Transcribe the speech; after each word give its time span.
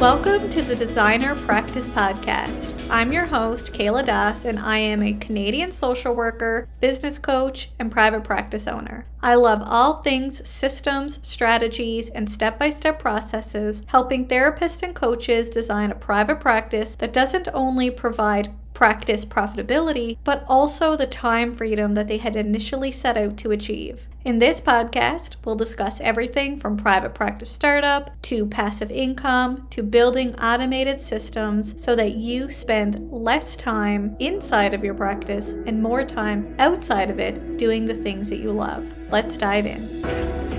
Welcome 0.00 0.48
to 0.52 0.62
the 0.62 0.74
Designer 0.74 1.36
Practice 1.44 1.90
Podcast. 1.90 2.74
I'm 2.88 3.12
your 3.12 3.26
host, 3.26 3.74
Kayla 3.74 4.06
Das, 4.06 4.46
and 4.46 4.58
I 4.58 4.78
am 4.78 5.02
a 5.02 5.12
Canadian 5.12 5.72
social 5.72 6.14
worker, 6.14 6.70
business 6.80 7.18
coach, 7.18 7.70
and 7.78 7.92
private 7.92 8.24
practice 8.24 8.66
owner. 8.66 9.04
I 9.22 9.34
love 9.34 9.60
all 9.62 10.00
things 10.00 10.48
systems, 10.48 11.18
strategies, 11.20 12.08
and 12.08 12.32
step 12.32 12.58
by 12.58 12.70
step 12.70 12.98
processes, 12.98 13.82
helping 13.88 14.26
therapists 14.26 14.82
and 14.82 14.94
coaches 14.94 15.50
design 15.50 15.90
a 15.90 15.96
private 15.96 16.40
practice 16.40 16.94
that 16.94 17.12
doesn't 17.12 17.48
only 17.52 17.90
provide 17.90 18.54
practice 18.80 19.26
profitability, 19.26 20.16
but 20.24 20.42
also 20.48 20.96
the 20.96 21.06
time 21.06 21.54
freedom 21.54 21.92
that 21.92 22.08
they 22.08 22.16
had 22.16 22.34
initially 22.34 22.90
set 22.90 23.14
out 23.14 23.36
to 23.36 23.50
achieve. 23.50 24.08
In 24.24 24.38
this 24.38 24.58
podcast, 24.58 25.36
we'll 25.44 25.54
discuss 25.54 26.00
everything 26.00 26.58
from 26.58 26.78
private 26.78 27.12
practice 27.12 27.50
startup 27.50 28.10
to 28.22 28.46
passive 28.46 28.90
income 28.90 29.66
to 29.68 29.82
building 29.82 30.34
automated 30.36 30.98
systems 30.98 31.78
so 31.82 31.94
that 31.94 32.14
you 32.14 32.50
spend 32.50 33.12
less 33.12 33.54
time 33.54 34.16
inside 34.18 34.72
of 34.72 34.82
your 34.82 34.94
practice 34.94 35.52
and 35.66 35.82
more 35.82 36.02
time 36.02 36.54
outside 36.58 37.10
of 37.10 37.18
it 37.20 37.58
doing 37.58 37.84
the 37.84 37.94
things 37.94 38.30
that 38.30 38.38
you 38.38 38.50
love. 38.50 38.90
Let's 39.10 39.36
dive 39.36 39.66
in. 39.66 40.49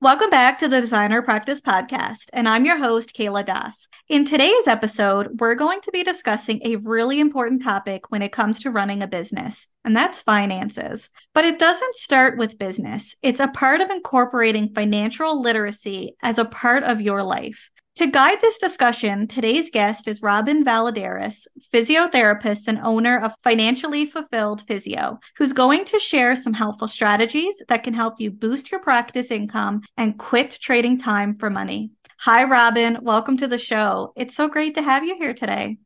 Welcome 0.00 0.30
back 0.30 0.60
to 0.60 0.68
the 0.68 0.80
Designer 0.80 1.22
Practice 1.22 1.60
Podcast, 1.60 2.26
and 2.32 2.48
I'm 2.48 2.64
your 2.64 2.78
host, 2.78 3.16
Kayla 3.16 3.44
Das. 3.44 3.88
In 4.08 4.24
today's 4.24 4.68
episode, 4.68 5.40
we're 5.40 5.56
going 5.56 5.80
to 5.80 5.90
be 5.90 6.04
discussing 6.04 6.60
a 6.64 6.76
really 6.76 7.18
important 7.18 7.64
topic 7.64 8.08
when 8.08 8.22
it 8.22 8.30
comes 8.30 8.60
to 8.60 8.70
running 8.70 9.02
a 9.02 9.08
business, 9.08 9.66
and 9.84 9.96
that's 9.96 10.22
finances. 10.22 11.10
But 11.34 11.46
it 11.46 11.58
doesn't 11.58 11.96
start 11.96 12.38
with 12.38 12.60
business, 12.60 13.16
it's 13.22 13.40
a 13.40 13.48
part 13.48 13.80
of 13.80 13.90
incorporating 13.90 14.72
financial 14.72 15.42
literacy 15.42 16.14
as 16.22 16.38
a 16.38 16.44
part 16.44 16.84
of 16.84 17.00
your 17.00 17.24
life. 17.24 17.68
To 17.98 18.06
guide 18.06 18.40
this 18.40 18.58
discussion, 18.58 19.26
today's 19.26 19.70
guest 19.70 20.06
is 20.06 20.22
Robin 20.22 20.64
Valadares, 20.64 21.48
physiotherapist 21.74 22.68
and 22.68 22.78
owner 22.78 23.18
of 23.18 23.34
Financially 23.42 24.06
Fulfilled 24.06 24.62
Physio, 24.68 25.18
who's 25.36 25.52
going 25.52 25.84
to 25.86 25.98
share 25.98 26.36
some 26.36 26.52
helpful 26.52 26.86
strategies 26.86 27.56
that 27.66 27.82
can 27.82 27.94
help 27.94 28.20
you 28.20 28.30
boost 28.30 28.70
your 28.70 28.78
practice 28.78 29.32
income 29.32 29.80
and 29.96 30.16
quit 30.16 30.58
trading 30.60 30.96
time 31.00 31.34
for 31.34 31.50
money. 31.50 31.90
Hi, 32.20 32.44
Robin. 32.44 32.98
Welcome 33.02 33.36
to 33.38 33.48
the 33.48 33.58
show. 33.58 34.12
It's 34.14 34.36
so 34.36 34.46
great 34.46 34.76
to 34.76 34.82
have 34.82 35.02
you 35.02 35.16
here 35.18 35.34
today. 35.34 35.78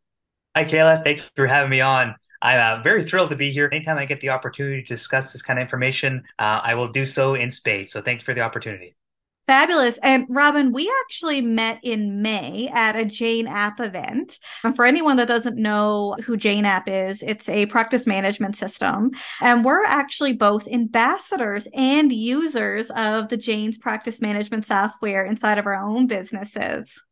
Hi, 0.54 0.66
Kayla. 0.66 1.02
Thanks 1.02 1.24
for 1.34 1.46
having 1.46 1.70
me 1.70 1.80
on. 1.80 2.14
I'm 2.42 2.80
uh, 2.80 2.82
very 2.82 3.04
thrilled 3.04 3.30
to 3.30 3.36
be 3.36 3.50
here. 3.50 3.70
Anytime 3.72 3.96
I 3.96 4.04
get 4.04 4.20
the 4.20 4.28
opportunity 4.28 4.82
to 4.82 4.86
discuss 4.86 5.32
this 5.32 5.40
kind 5.40 5.58
of 5.58 5.62
information, 5.62 6.24
uh, 6.38 6.60
I 6.62 6.74
will 6.74 6.88
do 6.88 7.06
so 7.06 7.36
in 7.36 7.50
spades. 7.50 7.90
So 7.90 8.02
thank 8.02 8.20
you 8.20 8.26
for 8.26 8.34
the 8.34 8.42
opportunity. 8.42 8.96
Fabulous. 9.48 9.98
And 10.02 10.24
Robin, 10.28 10.72
we 10.72 10.90
actually 11.04 11.40
met 11.40 11.80
in 11.82 12.22
May 12.22 12.70
at 12.72 12.94
a 12.94 13.04
Jane 13.04 13.48
App 13.48 13.80
event. 13.80 14.38
And 14.62 14.74
for 14.74 14.84
anyone 14.84 15.16
that 15.16 15.26
doesn't 15.26 15.56
know 15.56 16.16
who 16.24 16.36
Jane 16.36 16.64
App 16.64 16.88
is, 16.88 17.22
it's 17.22 17.48
a 17.48 17.66
practice 17.66 18.06
management 18.06 18.56
system. 18.56 19.10
And 19.40 19.64
we're 19.64 19.84
actually 19.84 20.32
both 20.34 20.68
ambassadors 20.68 21.66
and 21.74 22.12
users 22.12 22.90
of 22.90 23.28
the 23.28 23.36
Jane's 23.36 23.78
practice 23.78 24.20
management 24.20 24.64
software 24.64 25.24
inside 25.24 25.58
of 25.58 25.66
our 25.66 25.74
own 25.74 26.06
businesses. 26.06 27.02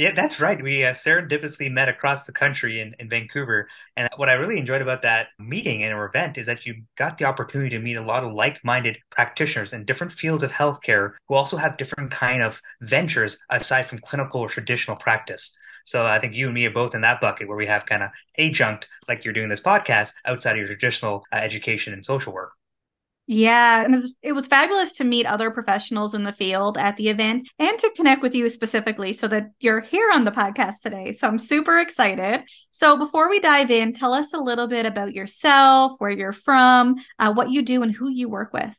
Yeah, 0.00 0.14
that's 0.14 0.40
right. 0.40 0.62
We 0.62 0.82
uh, 0.82 0.92
serendipitously 0.92 1.70
met 1.70 1.90
across 1.90 2.24
the 2.24 2.32
country 2.32 2.80
in, 2.80 2.96
in 2.98 3.10
Vancouver. 3.10 3.68
And 3.98 4.08
what 4.16 4.30
I 4.30 4.32
really 4.32 4.56
enjoyed 4.56 4.80
about 4.80 5.02
that 5.02 5.26
meeting 5.38 5.84
and 5.84 5.92
event 5.92 6.38
is 6.38 6.46
that 6.46 6.64
you 6.64 6.84
got 6.96 7.18
the 7.18 7.26
opportunity 7.26 7.68
to 7.76 7.78
meet 7.78 7.96
a 7.96 8.02
lot 8.02 8.24
of 8.24 8.32
like-minded 8.32 8.96
practitioners 9.10 9.74
in 9.74 9.84
different 9.84 10.14
fields 10.14 10.42
of 10.42 10.52
healthcare 10.52 11.16
who 11.28 11.34
also 11.34 11.58
have 11.58 11.76
different 11.76 12.10
kind 12.10 12.42
of 12.42 12.62
ventures 12.80 13.44
aside 13.50 13.88
from 13.88 13.98
clinical 13.98 14.40
or 14.40 14.48
traditional 14.48 14.96
practice. 14.96 15.54
So 15.84 16.06
I 16.06 16.18
think 16.18 16.34
you 16.34 16.46
and 16.46 16.54
me 16.54 16.64
are 16.64 16.70
both 16.70 16.94
in 16.94 17.02
that 17.02 17.20
bucket 17.20 17.46
where 17.46 17.58
we 17.58 17.66
have 17.66 17.84
kind 17.84 18.02
of 18.02 18.08
adjunct, 18.38 18.88
like 19.06 19.26
you're 19.26 19.34
doing 19.34 19.50
this 19.50 19.60
podcast, 19.60 20.14
outside 20.24 20.52
of 20.52 20.60
your 20.60 20.66
traditional 20.66 21.24
uh, 21.30 21.36
education 21.36 21.92
and 21.92 22.06
social 22.06 22.32
work. 22.32 22.52
Yeah, 23.26 23.84
and 23.84 23.94
it 23.94 23.98
was, 23.98 24.14
it 24.22 24.32
was, 24.32 24.46
fabulous 24.48 24.92
to 24.94 25.04
meet 25.04 25.24
other 25.24 25.52
professionals 25.52 26.14
in 26.14 26.24
the 26.24 26.32
field 26.32 26.76
at 26.76 26.96
the 26.96 27.08
event 27.10 27.48
and 27.60 27.78
to 27.78 27.92
connect 27.94 28.22
with 28.22 28.34
you 28.34 28.48
specifically 28.48 29.12
so 29.12 29.28
that 29.28 29.52
you're 29.60 29.80
here 29.80 30.10
on 30.12 30.24
the 30.24 30.32
podcast 30.32 30.80
today. 30.82 31.12
So 31.12 31.28
I'm 31.28 31.38
super 31.38 31.78
excited. 31.78 32.42
So 32.72 32.96
before 32.96 33.30
we 33.30 33.38
dive 33.38 33.70
in, 33.70 33.92
tell 33.92 34.12
us 34.12 34.32
a 34.32 34.38
little 34.38 34.66
bit 34.66 34.84
about 34.84 35.14
yourself, 35.14 35.92
where 35.98 36.10
you're 36.10 36.32
from, 36.32 36.96
uh, 37.20 37.32
what 37.32 37.50
you 37.50 37.62
do, 37.62 37.84
and 37.84 37.94
who 37.94 38.10
you 38.10 38.28
work 38.28 38.52
with. 38.52 38.76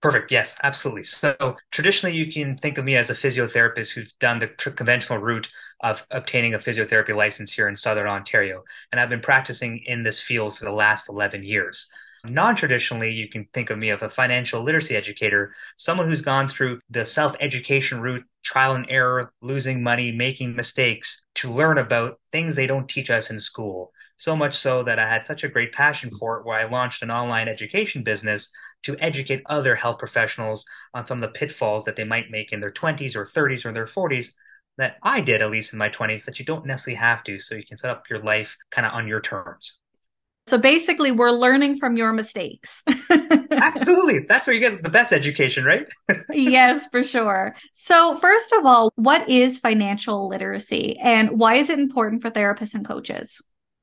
Perfect. 0.00 0.30
Yes, 0.30 0.56
absolutely. 0.62 1.02
So 1.02 1.56
traditionally, 1.72 2.16
you 2.16 2.30
can 2.30 2.56
think 2.56 2.78
of 2.78 2.84
me 2.84 2.94
as 2.94 3.10
a 3.10 3.14
physiotherapist 3.14 3.92
who's 3.92 4.12
done 4.12 4.38
the 4.38 4.46
conventional 4.46 5.18
route 5.18 5.50
of 5.80 6.06
obtaining 6.12 6.54
a 6.54 6.58
physiotherapy 6.58 7.16
license 7.16 7.52
here 7.52 7.66
in 7.66 7.74
Southern 7.74 8.06
Ontario. 8.06 8.62
And 8.92 9.00
I've 9.00 9.08
been 9.08 9.20
practicing 9.20 9.82
in 9.86 10.04
this 10.04 10.20
field 10.20 10.56
for 10.56 10.66
the 10.66 10.72
last 10.72 11.08
11 11.08 11.42
years. 11.42 11.88
Non 12.24 12.56
traditionally, 12.56 13.12
you 13.12 13.28
can 13.28 13.46
think 13.52 13.70
of 13.70 13.78
me 13.78 13.90
as 13.90 14.02
a 14.02 14.10
financial 14.10 14.62
literacy 14.62 14.96
educator, 14.96 15.54
someone 15.76 16.08
who's 16.08 16.20
gone 16.20 16.48
through 16.48 16.80
the 16.90 17.04
self 17.04 17.36
education 17.40 18.00
route, 18.00 18.24
trial 18.42 18.74
and 18.74 18.86
error, 18.88 19.32
losing 19.40 19.82
money, 19.82 20.10
making 20.12 20.54
mistakes 20.54 21.24
to 21.36 21.52
learn 21.52 21.78
about 21.78 22.20
things 22.32 22.56
they 22.56 22.66
don't 22.66 22.88
teach 22.88 23.10
us 23.10 23.30
in 23.30 23.40
school. 23.40 23.92
So 24.16 24.34
much 24.34 24.56
so 24.56 24.82
that 24.82 24.98
I 24.98 25.08
had 25.08 25.24
such 25.24 25.44
a 25.44 25.48
great 25.48 25.72
passion 25.72 26.10
for 26.10 26.38
it, 26.38 26.44
where 26.44 26.58
I 26.58 26.64
launched 26.64 27.02
an 27.02 27.10
online 27.10 27.46
education 27.48 28.02
business 28.02 28.50
to 28.82 28.96
educate 28.98 29.42
other 29.46 29.74
health 29.76 29.98
professionals 29.98 30.64
on 30.94 31.06
some 31.06 31.22
of 31.22 31.32
the 31.32 31.38
pitfalls 31.38 31.84
that 31.84 31.96
they 31.96 32.04
might 32.04 32.30
make 32.30 32.52
in 32.52 32.60
their 32.60 32.72
20s 32.72 33.16
or 33.16 33.24
30s 33.24 33.64
or 33.64 33.72
their 33.72 33.86
40s 33.86 34.32
that 34.76 34.96
I 35.02 35.20
did, 35.20 35.42
at 35.42 35.50
least 35.50 35.72
in 35.72 35.78
my 35.78 35.88
20s, 35.88 36.24
that 36.24 36.38
you 36.38 36.44
don't 36.44 36.66
necessarily 36.66 36.98
have 36.98 37.22
to. 37.24 37.40
So 37.40 37.54
you 37.54 37.66
can 37.66 37.76
set 37.76 37.90
up 37.90 38.04
your 38.08 38.22
life 38.22 38.56
kind 38.70 38.86
of 38.86 38.92
on 38.92 39.08
your 39.08 39.20
terms. 39.20 39.78
So 40.48 40.56
basically, 40.56 41.12
we're 41.12 41.30
learning 41.30 41.76
from 41.76 41.96
your 41.96 42.12
mistakes. 42.12 42.82
Absolutely. 43.50 44.20
That's 44.28 44.46
where 44.46 44.54
you 44.54 44.60
get 44.60 44.82
the 44.82 44.88
best 44.88 45.12
education, 45.12 45.64
right? 45.64 45.86
yes, 46.30 46.86
for 46.90 47.04
sure. 47.04 47.54
So, 47.74 48.18
first 48.18 48.52
of 48.52 48.64
all, 48.64 48.90
what 48.96 49.28
is 49.28 49.58
financial 49.58 50.26
literacy 50.26 50.96
and 50.98 51.38
why 51.38 51.56
is 51.56 51.68
it 51.68 51.78
important 51.78 52.22
for 52.22 52.30
therapists 52.30 52.74
and 52.74 52.86
coaches? 52.86 53.42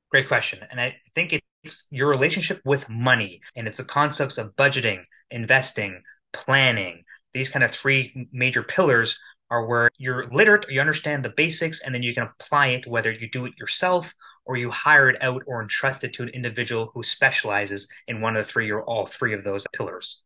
Great 0.09 0.27
question. 0.27 0.59
And 0.71 0.81
I 0.81 0.95
think 1.13 1.39
it's 1.63 1.87
your 1.91 2.09
relationship 2.09 2.61
with 2.65 2.89
money 2.89 3.41
and 3.55 3.67
it's 3.67 3.77
the 3.77 3.85
concepts 3.85 4.39
of 4.39 4.55
budgeting, 4.55 5.03
investing, 5.29 6.01
planning, 6.33 7.03
these 7.33 7.49
kind 7.49 7.63
of 7.63 7.71
three 7.71 8.27
major 8.31 8.63
pillars 8.63 9.19
are 9.51 9.67
where 9.67 9.91
you're 9.97 10.27
literate, 10.31 10.65
you 10.69 10.81
understand 10.81 11.23
the 11.23 11.29
basics, 11.29 11.81
and 11.81 11.93
then 11.93 12.01
you 12.01 12.13
can 12.13 12.27
apply 12.39 12.67
it 12.67 12.87
whether 12.87 13.11
you 13.11 13.29
do 13.29 13.45
it 13.45 13.53
yourself 13.57 14.15
or 14.45 14.57
you 14.57 14.69
hire 14.69 15.09
it 15.09 15.21
out 15.21 15.43
or 15.47 15.61
entrust 15.61 16.03
it 16.03 16.13
to 16.13 16.23
an 16.23 16.29
individual 16.29 16.91
who 16.93 17.03
specializes 17.03 17.87
in 18.07 18.21
one 18.21 18.35
of 18.35 18.45
the 18.45 18.51
three 18.51 18.71
or 18.71 18.83
all 18.83 19.05
three 19.05 19.33
of 19.33 19.43
those 19.43 19.65
pillars. 19.73 20.21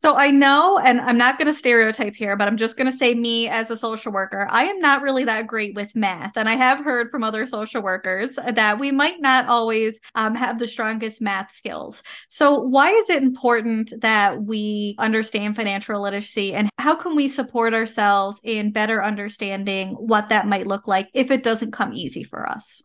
So 0.00 0.14
I 0.14 0.30
know, 0.30 0.78
and 0.78 1.00
I'm 1.00 1.18
not 1.18 1.38
going 1.38 1.52
to 1.52 1.58
stereotype 1.58 2.14
here, 2.14 2.36
but 2.36 2.46
I'm 2.46 2.56
just 2.56 2.76
going 2.76 2.88
to 2.88 2.96
say 2.96 3.16
me 3.16 3.48
as 3.48 3.68
a 3.68 3.76
social 3.76 4.12
worker. 4.12 4.46
I 4.48 4.66
am 4.66 4.78
not 4.78 5.02
really 5.02 5.24
that 5.24 5.48
great 5.48 5.74
with 5.74 5.96
math. 5.96 6.36
And 6.36 6.48
I 6.48 6.54
have 6.54 6.84
heard 6.84 7.10
from 7.10 7.24
other 7.24 7.48
social 7.48 7.82
workers 7.82 8.38
that 8.46 8.78
we 8.78 8.92
might 8.92 9.20
not 9.20 9.48
always 9.48 9.98
um, 10.14 10.36
have 10.36 10.60
the 10.60 10.68
strongest 10.68 11.20
math 11.20 11.50
skills. 11.50 12.04
So 12.28 12.60
why 12.60 12.90
is 12.90 13.10
it 13.10 13.24
important 13.24 13.92
that 14.00 14.40
we 14.40 14.94
understand 14.98 15.56
financial 15.56 16.00
literacy 16.00 16.54
and 16.54 16.70
how 16.78 16.94
can 16.94 17.16
we 17.16 17.26
support 17.26 17.74
ourselves 17.74 18.40
in 18.44 18.70
better 18.70 19.02
understanding 19.02 19.94
what 19.94 20.28
that 20.28 20.46
might 20.46 20.68
look 20.68 20.86
like 20.86 21.08
if 21.12 21.32
it 21.32 21.42
doesn't 21.42 21.72
come 21.72 21.92
easy 21.92 22.22
for 22.22 22.48
us? 22.48 22.82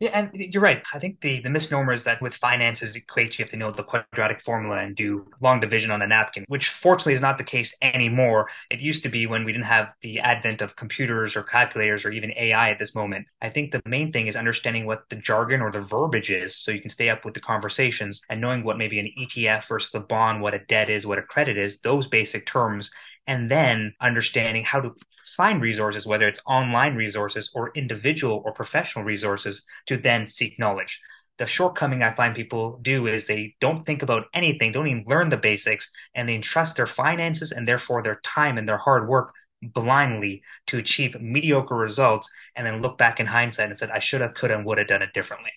Yeah, 0.00 0.10
and 0.14 0.30
you're 0.32 0.62
right. 0.62 0.80
I 0.94 1.00
think 1.00 1.20
the, 1.20 1.40
the 1.40 1.50
misnomer 1.50 1.92
is 1.92 2.04
that 2.04 2.22
with 2.22 2.32
finances 2.32 2.96
equates 2.96 3.36
you 3.36 3.44
have 3.44 3.50
to 3.50 3.56
know 3.56 3.72
the 3.72 3.82
quadratic 3.82 4.40
formula 4.40 4.78
and 4.78 4.94
do 4.94 5.26
long 5.40 5.58
division 5.58 5.90
on 5.90 6.02
a 6.02 6.06
napkin, 6.06 6.44
which 6.46 6.68
fortunately 6.68 7.14
is 7.14 7.20
not 7.20 7.36
the 7.36 7.42
case 7.42 7.74
anymore. 7.82 8.48
It 8.70 8.78
used 8.78 9.02
to 9.02 9.08
be 9.08 9.26
when 9.26 9.44
we 9.44 9.50
didn't 9.50 9.64
have 9.64 9.92
the 10.02 10.20
advent 10.20 10.62
of 10.62 10.76
computers 10.76 11.34
or 11.34 11.42
calculators 11.42 12.04
or 12.04 12.12
even 12.12 12.32
AI 12.36 12.70
at 12.70 12.78
this 12.78 12.94
moment. 12.94 13.26
I 13.42 13.48
think 13.48 13.72
the 13.72 13.82
main 13.86 14.12
thing 14.12 14.28
is 14.28 14.36
understanding 14.36 14.86
what 14.86 15.02
the 15.08 15.16
jargon 15.16 15.60
or 15.60 15.72
the 15.72 15.80
verbiage 15.80 16.30
is 16.30 16.54
so 16.54 16.70
you 16.70 16.80
can 16.80 16.90
stay 16.90 17.08
up 17.08 17.24
with 17.24 17.34
the 17.34 17.40
conversations 17.40 18.22
and 18.30 18.40
knowing 18.40 18.62
what 18.62 18.78
maybe 18.78 19.00
an 19.00 19.10
ETF 19.18 19.66
versus 19.66 19.92
a 19.96 20.00
bond, 20.00 20.40
what 20.40 20.54
a 20.54 20.60
debt 20.60 20.90
is, 20.90 21.06
what 21.08 21.18
a 21.18 21.22
credit 21.22 21.58
is, 21.58 21.80
those 21.80 22.06
basic 22.06 22.46
terms 22.46 22.92
and 23.28 23.50
then 23.50 23.94
understanding 24.00 24.64
how 24.64 24.80
to 24.80 24.94
find 25.36 25.60
resources, 25.60 26.06
whether 26.06 26.26
it's 26.26 26.40
online 26.46 26.96
resources 26.96 27.50
or 27.54 27.70
individual 27.74 28.42
or 28.44 28.52
professional 28.52 29.04
resources, 29.04 29.64
to 29.86 29.98
then 29.98 30.26
seek 30.26 30.58
knowledge. 30.58 31.00
The 31.36 31.46
shortcoming 31.46 32.02
I 32.02 32.14
find 32.14 32.34
people 32.34 32.80
do 32.82 33.06
is 33.06 33.26
they 33.26 33.54
don't 33.60 33.84
think 33.84 34.02
about 34.02 34.24
anything, 34.34 34.72
don't 34.72 34.88
even 34.88 35.04
learn 35.06 35.28
the 35.28 35.36
basics, 35.36 35.90
and 36.14 36.26
they 36.26 36.34
entrust 36.34 36.76
their 36.76 36.86
finances 36.86 37.52
and 37.52 37.68
therefore 37.68 38.02
their 38.02 38.20
time 38.24 38.58
and 38.58 38.66
their 38.66 38.78
hard 38.78 39.06
work 39.06 39.32
blindly 39.62 40.42
to 40.68 40.78
achieve 40.78 41.20
mediocre 41.20 41.76
results 41.76 42.30
and 42.56 42.66
then 42.66 42.80
look 42.80 42.96
back 42.96 43.20
in 43.20 43.26
hindsight 43.26 43.68
and 43.68 43.78
said, 43.78 43.90
I 43.90 43.98
should 43.98 44.22
have, 44.22 44.34
could 44.34 44.50
have, 44.50 44.64
would 44.64 44.78
have 44.78 44.88
done 44.88 45.02
it 45.02 45.12
differently. 45.12 45.52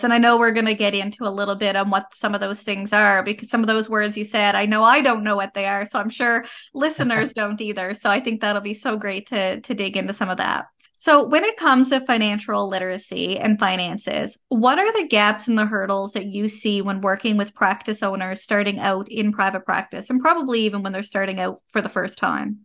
And 0.00 0.12
I 0.12 0.18
know 0.18 0.38
we're 0.38 0.52
going 0.52 0.66
to 0.66 0.74
get 0.74 0.94
into 0.94 1.24
a 1.24 1.30
little 1.30 1.56
bit 1.56 1.74
on 1.74 1.90
what 1.90 2.14
some 2.14 2.34
of 2.34 2.40
those 2.40 2.62
things 2.62 2.92
are 2.92 3.22
because 3.22 3.50
some 3.50 3.62
of 3.62 3.66
those 3.66 3.88
words 3.88 4.16
you 4.16 4.24
said, 4.24 4.54
I 4.54 4.66
know 4.66 4.84
I 4.84 5.00
don't 5.00 5.24
know 5.24 5.34
what 5.34 5.54
they 5.54 5.66
are. 5.66 5.86
So 5.86 5.98
I'm 5.98 6.10
sure 6.10 6.44
listeners 6.72 7.32
don't 7.34 7.60
either. 7.60 7.94
So 7.94 8.08
I 8.08 8.20
think 8.20 8.40
that'll 8.40 8.62
be 8.62 8.74
so 8.74 8.96
great 8.96 9.28
to, 9.28 9.60
to 9.60 9.74
dig 9.74 9.96
into 9.96 10.12
some 10.12 10.28
of 10.28 10.36
that. 10.36 10.66
So, 11.00 11.24
when 11.24 11.44
it 11.44 11.56
comes 11.56 11.90
to 11.90 12.00
financial 12.00 12.68
literacy 12.68 13.38
and 13.38 13.56
finances, 13.56 14.36
what 14.48 14.80
are 14.80 14.92
the 15.00 15.06
gaps 15.06 15.46
and 15.46 15.56
the 15.56 15.64
hurdles 15.64 16.14
that 16.14 16.26
you 16.26 16.48
see 16.48 16.82
when 16.82 17.00
working 17.00 17.36
with 17.36 17.54
practice 17.54 18.02
owners 18.02 18.42
starting 18.42 18.80
out 18.80 19.08
in 19.08 19.32
private 19.32 19.64
practice 19.64 20.10
and 20.10 20.20
probably 20.20 20.62
even 20.62 20.82
when 20.82 20.92
they're 20.92 21.04
starting 21.04 21.38
out 21.38 21.62
for 21.68 21.80
the 21.80 21.88
first 21.88 22.18
time? 22.18 22.62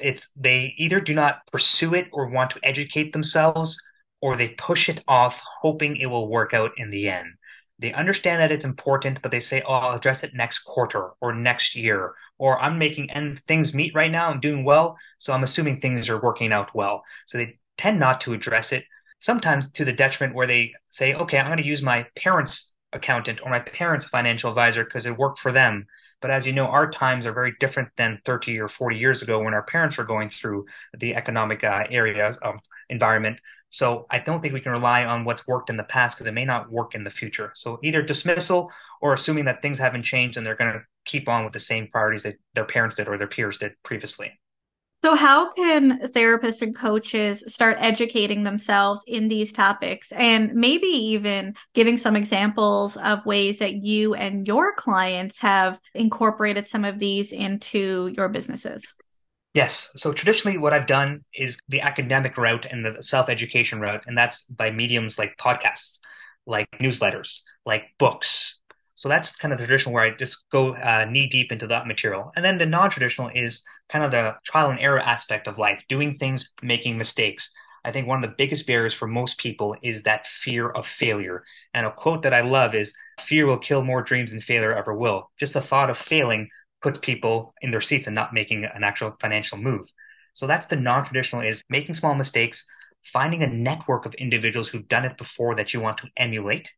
It's 0.00 0.32
they 0.34 0.74
either 0.78 1.00
do 1.00 1.14
not 1.14 1.46
pursue 1.52 1.94
it 1.94 2.08
or 2.12 2.26
want 2.26 2.50
to 2.50 2.60
educate 2.64 3.12
themselves, 3.12 3.80
or 4.20 4.36
they 4.36 4.48
push 4.48 4.88
it 4.88 5.02
off, 5.08 5.42
hoping 5.60 5.96
it 5.96 6.06
will 6.06 6.28
work 6.28 6.54
out 6.54 6.72
in 6.76 6.90
the 6.90 7.08
end. 7.08 7.34
They 7.78 7.92
understand 7.92 8.40
that 8.40 8.50
it's 8.50 8.64
important, 8.64 9.22
but 9.22 9.30
they 9.30 9.40
say, 9.40 9.62
"Oh, 9.62 9.74
I'll 9.74 9.96
address 9.96 10.24
it 10.24 10.34
next 10.34 10.60
quarter 10.60 11.10
or 11.20 11.32
next 11.32 11.76
year," 11.76 12.14
or 12.36 12.58
"I'm 12.60 12.78
making 12.78 13.10
and 13.10 13.38
things 13.46 13.74
meet 13.74 13.94
right 13.94 14.10
now. 14.10 14.30
I'm 14.30 14.40
doing 14.40 14.64
well, 14.64 14.98
so 15.18 15.32
I'm 15.32 15.44
assuming 15.44 15.80
things 15.80 16.08
are 16.08 16.20
working 16.20 16.52
out 16.52 16.74
well." 16.74 17.04
So 17.26 17.38
they 17.38 17.58
tend 17.76 18.00
not 18.00 18.20
to 18.22 18.32
address 18.32 18.72
it. 18.72 18.84
Sometimes 19.20 19.70
to 19.72 19.84
the 19.84 19.92
detriment 19.92 20.34
where 20.34 20.46
they 20.46 20.72
say, 20.90 21.14
"Okay, 21.14 21.38
I'm 21.38 21.46
going 21.46 21.58
to 21.58 21.64
use 21.64 21.82
my 21.82 22.06
parents' 22.16 22.74
accountant 22.92 23.40
or 23.42 23.50
my 23.50 23.60
parents' 23.60 24.06
financial 24.06 24.50
advisor 24.50 24.84
because 24.84 25.06
it 25.06 25.16
worked 25.16 25.38
for 25.38 25.52
them." 25.52 25.86
But 26.20 26.30
as 26.32 26.46
you 26.46 26.52
know, 26.52 26.66
our 26.66 26.90
times 26.90 27.26
are 27.26 27.32
very 27.32 27.54
different 27.60 27.90
than 27.96 28.20
30 28.24 28.58
or 28.58 28.68
40 28.68 28.96
years 28.98 29.22
ago 29.22 29.40
when 29.40 29.54
our 29.54 29.62
parents 29.62 29.96
were 29.96 30.04
going 30.04 30.30
through 30.30 30.66
the 30.98 31.14
economic 31.14 31.62
uh, 31.62 31.84
areas 31.90 32.36
um, 32.42 32.58
environment. 32.88 33.40
So 33.70 34.06
I 34.10 34.18
don't 34.18 34.40
think 34.40 34.54
we 34.54 34.60
can 34.60 34.72
rely 34.72 35.04
on 35.04 35.24
what's 35.24 35.46
worked 35.46 35.70
in 35.70 35.76
the 35.76 35.84
past 35.84 36.16
because 36.16 36.26
it 36.26 36.34
may 36.34 36.44
not 36.44 36.70
work 36.70 36.94
in 36.94 37.04
the 37.04 37.10
future. 37.10 37.52
So 37.54 37.78
either 37.82 38.02
dismissal 38.02 38.72
or 39.00 39.12
assuming 39.12 39.44
that 39.44 39.62
things 39.62 39.78
haven't 39.78 40.04
changed 40.04 40.36
and 40.36 40.46
they're 40.46 40.56
going 40.56 40.72
to 40.72 40.80
keep 41.04 41.28
on 41.28 41.44
with 41.44 41.52
the 41.52 41.60
same 41.60 41.88
priorities 41.88 42.22
that 42.22 42.36
their 42.54 42.64
parents 42.64 42.96
did 42.96 43.08
or 43.08 43.18
their 43.18 43.26
peers 43.26 43.58
did 43.58 43.72
previously. 43.82 44.38
So, 45.04 45.14
how 45.14 45.52
can 45.52 46.00
therapists 46.08 46.60
and 46.60 46.74
coaches 46.74 47.44
start 47.46 47.76
educating 47.78 48.42
themselves 48.42 49.00
in 49.06 49.28
these 49.28 49.52
topics 49.52 50.10
and 50.10 50.52
maybe 50.54 50.88
even 50.88 51.54
giving 51.72 51.98
some 51.98 52.16
examples 52.16 52.96
of 52.96 53.24
ways 53.24 53.60
that 53.60 53.76
you 53.76 54.14
and 54.14 54.44
your 54.44 54.74
clients 54.74 55.38
have 55.38 55.78
incorporated 55.94 56.66
some 56.66 56.84
of 56.84 56.98
these 56.98 57.30
into 57.30 58.12
your 58.16 58.28
businesses? 58.28 58.92
Yes. 59.58 59.90
So 59.96 60.12
traditionally, 60.12 60.56
what 60.56 60.72
I've 60.72 60.86
done 60.86 61.24
is 61.34 61.58
the 61.68 61.80
academic 61.80 62.36
route 62.36 62.66
and 62.70 62.84
the 62.84 63.02
self 63.02 63.28
education 63.28 63.80
route, 63.80 64.04
and 64.06 64.16
that's 64.16 64.44
by 64.44 64.70
mediums 64.70 65.18
like 65.18 65.36
podcasts, 65.36 65.98
like 66.46 66.68
newsletters, 66.80 67.42
like 67.66 67.84
books, 67.98 68.60
so 68.98 69.08
that's 69.08 69.36
kind 69.36 69.52
of 69.52 69.60
the 69.60 69.64
traditional 69.64 69.94
where 69.94 70.02
I 70.02 70.10
just 70.10 70.50
go 70.50 70.74
uh, 70.74 71.06
knee 71.08 71.28
deep 71.28 71.52
into 71.52 71.68
that 71.68 71.86
material. 71.86 72.32
And 72.34 72.44
then 72.44 72.58
the 72.58 72.66
non 72.66 72.90
traditional 72.90 73.30
is 73.32 73.64
kind 73.88 74.04
of 74.04 74.10
the 74.10 74.34
trial 74.44 74.70
and 74.70 74.80
error 74.80 74.98
aspect 74.98 75.46
of 75.46 75.56
life, 75.56 75.84
doing 75.88 76.16
things, 76.16 76.52
making 76.62 76.98
mistakes. 76.98 77.48
I 77.84 77.92
think 77.92 78.08
one 78.08 78.22
of 78.22 78.28
the 78.28 78.36
biggest 78.36 78.66
barriers 78.66 78.94
for 78.94 79.06
most 79.06 79.38
people 79.38 79.76
is 79.82 80.02
that 80.02 80.26
fear 80.26 80.68
of 80.70 80.84
failure. 80.84 81.44
And 81.74 81.86
a 81.86 81.92
quote 81.92 82.22
that 82.22 82.34
I 82.34 82.40
love 82.40 82.74
is 82.74 82.92
fear 83.20 83.46
will 83.46 83.58
kill 83.58 83.82
more 83.82 84.02
dreams 84.02 84.32
than 84.32 84.40
failure 84.40 84.76
ever 84.76 84.92
will. 84.94 85.30
Just 85.38 85.54
the 85.54 85.60
thought 85.60 85.90
of 85.90 85.96
failing 85.98 86.48
puts 86.82 86.98
people 86.98 87.54
in 87.60 87.70
their 87.70 87.80
seats 87.80 88.06
and 88.06 88.14
not 88.14 88.32
making 88.32 88.64
an 88.64 88.84
actual 88.84 89.16
financial 89.20 89.58
move. 89.58 89.90
So 90.34 90.46
that's 90.46 90.66
the 90.68 90.76
non 90.76 91.04
traditional 91.04 91.42
is 91.42 91.62
making 91.68 91.94
small 91.94 92.14
mistakes, 92.14 92.66
finding 93.04 93.42
a 93.42 93.46
network 93.46 94.06
of 94.06 94.14
individuals 94.14 94.68
who've 94.68 94.88
done 94.88 95.04
it 95.04 95.16
before 95.16 95.54
that 95.56 95.74
you 95.74 95.80
want 95.80 95.98
to 95.98 96.08
emulate 96.16 96.70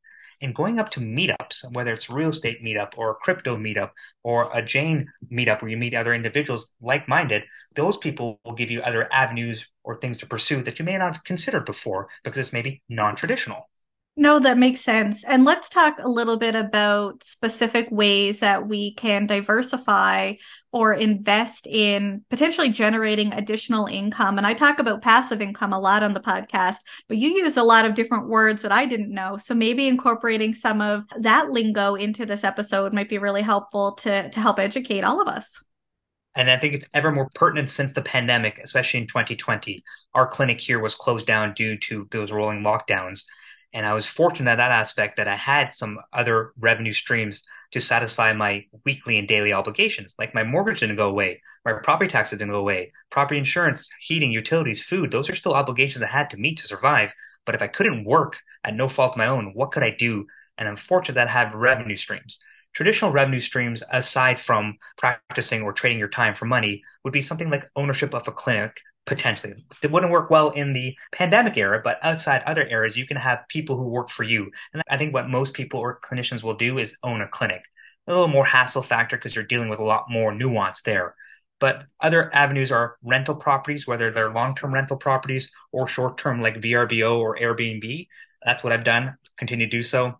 and 0.42 0.54
going 0.54 0.78
up 0.78 0.90
to 0.90 1.00
meetups, 1.00 1.70
whether 1.72 1.92
it's 1.92 2.08
real 2.08 2.30
estate 2.30 2.64
meetup 2.64 2.96
or 2.96 3.10
a 3.10 3.14
crypto 3.14 3.56
meetup 3.56 3.90
or 4.22 4.50
a 4.56 4.62
Jane 4.62 5.06
meetup 5.30 5.60
where 5.60 5.70
you 5.70 5.76
meet 5.76 5.94
other 5.94 6.14
individuals 6.14 6.74
like 6.80 7.08
minded, 7.08 7.44
those 7.74 7.96
people 7.96 8.40
will 8.44 8.54
give 8.54 8.70
you 8.70 8.80
other 8.80 9.12
avenues 9.12 9.66
or 9.84 9.98
things 9.98 10.18
to 10.18 10.26
pursue 10.26 10.62
that 10.62 10.78
you 10.78 10.84
may 10.84 10.96
not 10.96 11.14
have 11.14 11.24
considered 11.24 11.66
before 11.66 12.08
because 12.24 12.38
it's 12.38 12.52
maybe 12.52 12.82
non 12.88 13.16
traditional. 13.16 13.69
No, 14.20 14.38
that 14.38 14.58
makes 14.58 14.82
sense. 14.82 15.24
And 15.24 15.46
let's 15.46 15.70
talk 15.70 15.96
a 15.98 16.06
little 16.06 16.36
bit 16.36 16.54
about 16.54 17.24
specific 17.24 17.88
ways 17.90 18.40
that 18.40 18.68
we 18.68 18.92
can 18.92 19.24
diversify 19.24 20.34
or 20.72 20.92
invest 20.92 21.66
in 21.66 22.22
potentially 22.28 22.68
generating 22.68 23.32
additional 23.32 23.86
income. 23.86 24.36
And 24.36 24.46
I 24.46 24.52
talk 24.52 24.78
about 24.78 25.00
passive 25.00 25.40
income 25.40 25.72
a 25.72 25.80
lot 25.80 26.02
on 26.02 26.12
the 26.12 26.20
podcast, 26.20 26.80
but 27.08 27.16
you 27.16 27.30
use 27.30 27.56
a 27.56 27.62
lot 27.62 27.86
of 27.86 27.94
different 27.94 28.28
words 28.28 28.60
that 28.60 28.72
I 28.72 28.84
didn't 28.84 29.08
know. 29.10 29.38
So 29.38 29.54
maybe 29.54 29.88
incorporating 29.88 30.52
some 30.52 30.82
of 30.82 31.04
that 31.20 31.48
lingo 31.48 31.94
into 31.94 32.26
this 32.26 32.44
episode 32.44 32.92
might 32.92 33.08
be 33.08 33.16
really 33.16 33.40
helpful 33.40 33.92
to, 34.02 34.28
to 34.28 34.38
help 34.38 34.58
educate 34.58 35.02
all 35.02 35.22
of 35.22 35.28
us. 35.28 35.64
And 36.36 36.50
I 36.50 36.58
think 36.58 36.74
it's 36.74 36.90
ever 36.92 37.10
more 37.10 37.30
pertinent 37.34 37.70
since 37.70 37.94
the 37.94 38.02
pandemic, 38.02 38.58
especially 38.58 39.00
in 39.00 39.06
2020. 39.06 39.82
Our 40.12 40.26
clinic 40.26 40.60
here 40.60 40.78
was 40.78 40.94
closed 40.94 41.26
down 41.26 41.54
due 41.54 41.78
to 41.78 42.06
those 42.10 42.32
rolling 42.32 42.60
lockdowns. 42.60 43.24
And 43.72 43.86
I 43.86 43.94
was 43.94 44.06
fortunate 44.06 44.50
in 44.50 44.58
that 44.58 44.72
aspect 44.72 45.16
that 45.16 45.28
I 45.28 45.36
had 45.36 45.72
some 45.72 45.98
other 46.12 46.52
revenue 46.58 46.92
streams 46.92 47.44
to 47.72 47.80
satisfy 47.80 48.32
my 48.32 48.64
weekly 48.84 49.16
and 49.16 49.28
daily 49.28 49.52
obligations. 49.52 50.16
Like 50.18 50.34
my 50.34 50.42
mortgage 50.42 50.80
didn't 50.80 50.96
go 50.96 51.08
away, 51.08 51.40
my 51.64 51.74
property 51.74 52.10
taxes 52.10 52.38
didn't 52.38 52.52
go 52.52 52.58
away, 52.58 52.92
property 53.10 53.38
insurance, 53.38 53.86
heating, 54.00 54.32
utilities, 54.32 54.82
food, 54.82 55.10
those 55.10 55.30
are 55.30 55.36
still 55.36 55.54
obligations 55.54 56.02
I 56.02 56.08
had 56.08 56.30
to 56.30 56.36
meet 56.36 56.58
to 56.58 56.66
survive. 56.66 57.14
But 57.46 57.54
if 57.54 57.62
I 57.62 57.68
couldn't 57.68 58.04
work 58.04 58.38
at 58.64 58.74
no 58.74 58.88
fault 58.88 59.12
of 59.12 59.18
my 59.18 59.26
own, 59.26 59.52
what 59.54 59.72
could 59.72 59.82
I 59.82 59.94
do? 59.96 60.26
And 60.58 60.68
I'm 60.68 60.76
fortunate 60.76 61.14
that 61.14 61.28
I 61.28 61.32
have 61.32 61.54
revenue 61.54 61.96
streams. 61.96 62.40
Traditional 62.72 63.10
revenue 63.12 63.40
streams, 63.40 63.82
aside 63.90 64.38
from 64.38 64.78
practicing 64.96 65.62
or 65.62 65.72
trading 65.72 65.98
your 65.98 66.08
time 66.08 66.34
for 66.34 66.44
money, 66.44 66.82
would 67.02 67.12
be 67.12 67.20
something 67.20 67.50
like 67.50 67.68
ownership 67.74 68.14
of 68.14 68.28
a 68.28 68.32
clinic, 68.32 68.80
potentially. 69.06 69.64
It 69.82 69.90
wouldn't 69.90 70.12
work 70.12 70.30
well 70.30 70.50
in 70.50 70.72
the 70.72 70.96
pandemic 71.12 71.56
era, 71.56 71.80
but 71.82 71.98
outside 72.02 72.42
other 72.46 72.66
eras, 72.66 72.96
you 72.96 73.06
can 73.06 73.16
have 73.16 73.48
people 73.48 73.76
who 73.76 73.88
work 73.88 74.10
for 74.10 74.22
you. 74.22 74.50
And 74.72 74.82
I 74.88 74.96
think 74.96 75.12
what 75.12 75.28
most 75.28 75.54
people 75.54 75.80
or 75.80 76.00
clinicians 76.00 76.42
will 76.42 76.54
do 76.54 76.78
is 76.78 76.96
own 77.02 77.20
a 77.20 77.28
clinic. 77.28 77.62
A 78.06 78.12
little 78.12 78.28
more 78.28 78.44
hassle 78.44 78.82
factor 78.82 79.16
because 79.16 79.34
you're 79.34 79.44
dealing 79.44 79.68
with 79.68 79.78
a 79.78 79.84
lot 79.84 80.04
more 80.08 80.32
nuance 80.32 80.82
there. 80.82 81.14
But 81.58 81.84
other 82.00 82.34
avenues 82.34 82.72
are 82.72 82.96
rental 83.02 83.34
properties, 83.34 83.86
whether 83.86 84.10
they're 84.10 84.32
long 84.32 84.54
term 84.54 84.72
rental 84.72 84.96
properties 84.96 85.50
or 85.72 85.88
short 85.88 86.16
term 86.16 86.40
like 86.40 86.60
VRBO 86.60 87.18
or 87.18 87.36
Airbnb. 87.36 88.08
That's 88.44 88.64
what 88.64 88.72
I've 88.72 88.84
done, 88.84 89.16
continue 89.36 89.66
to 89.66 89.70
do 89.70 89.82
so. 89.82 90.19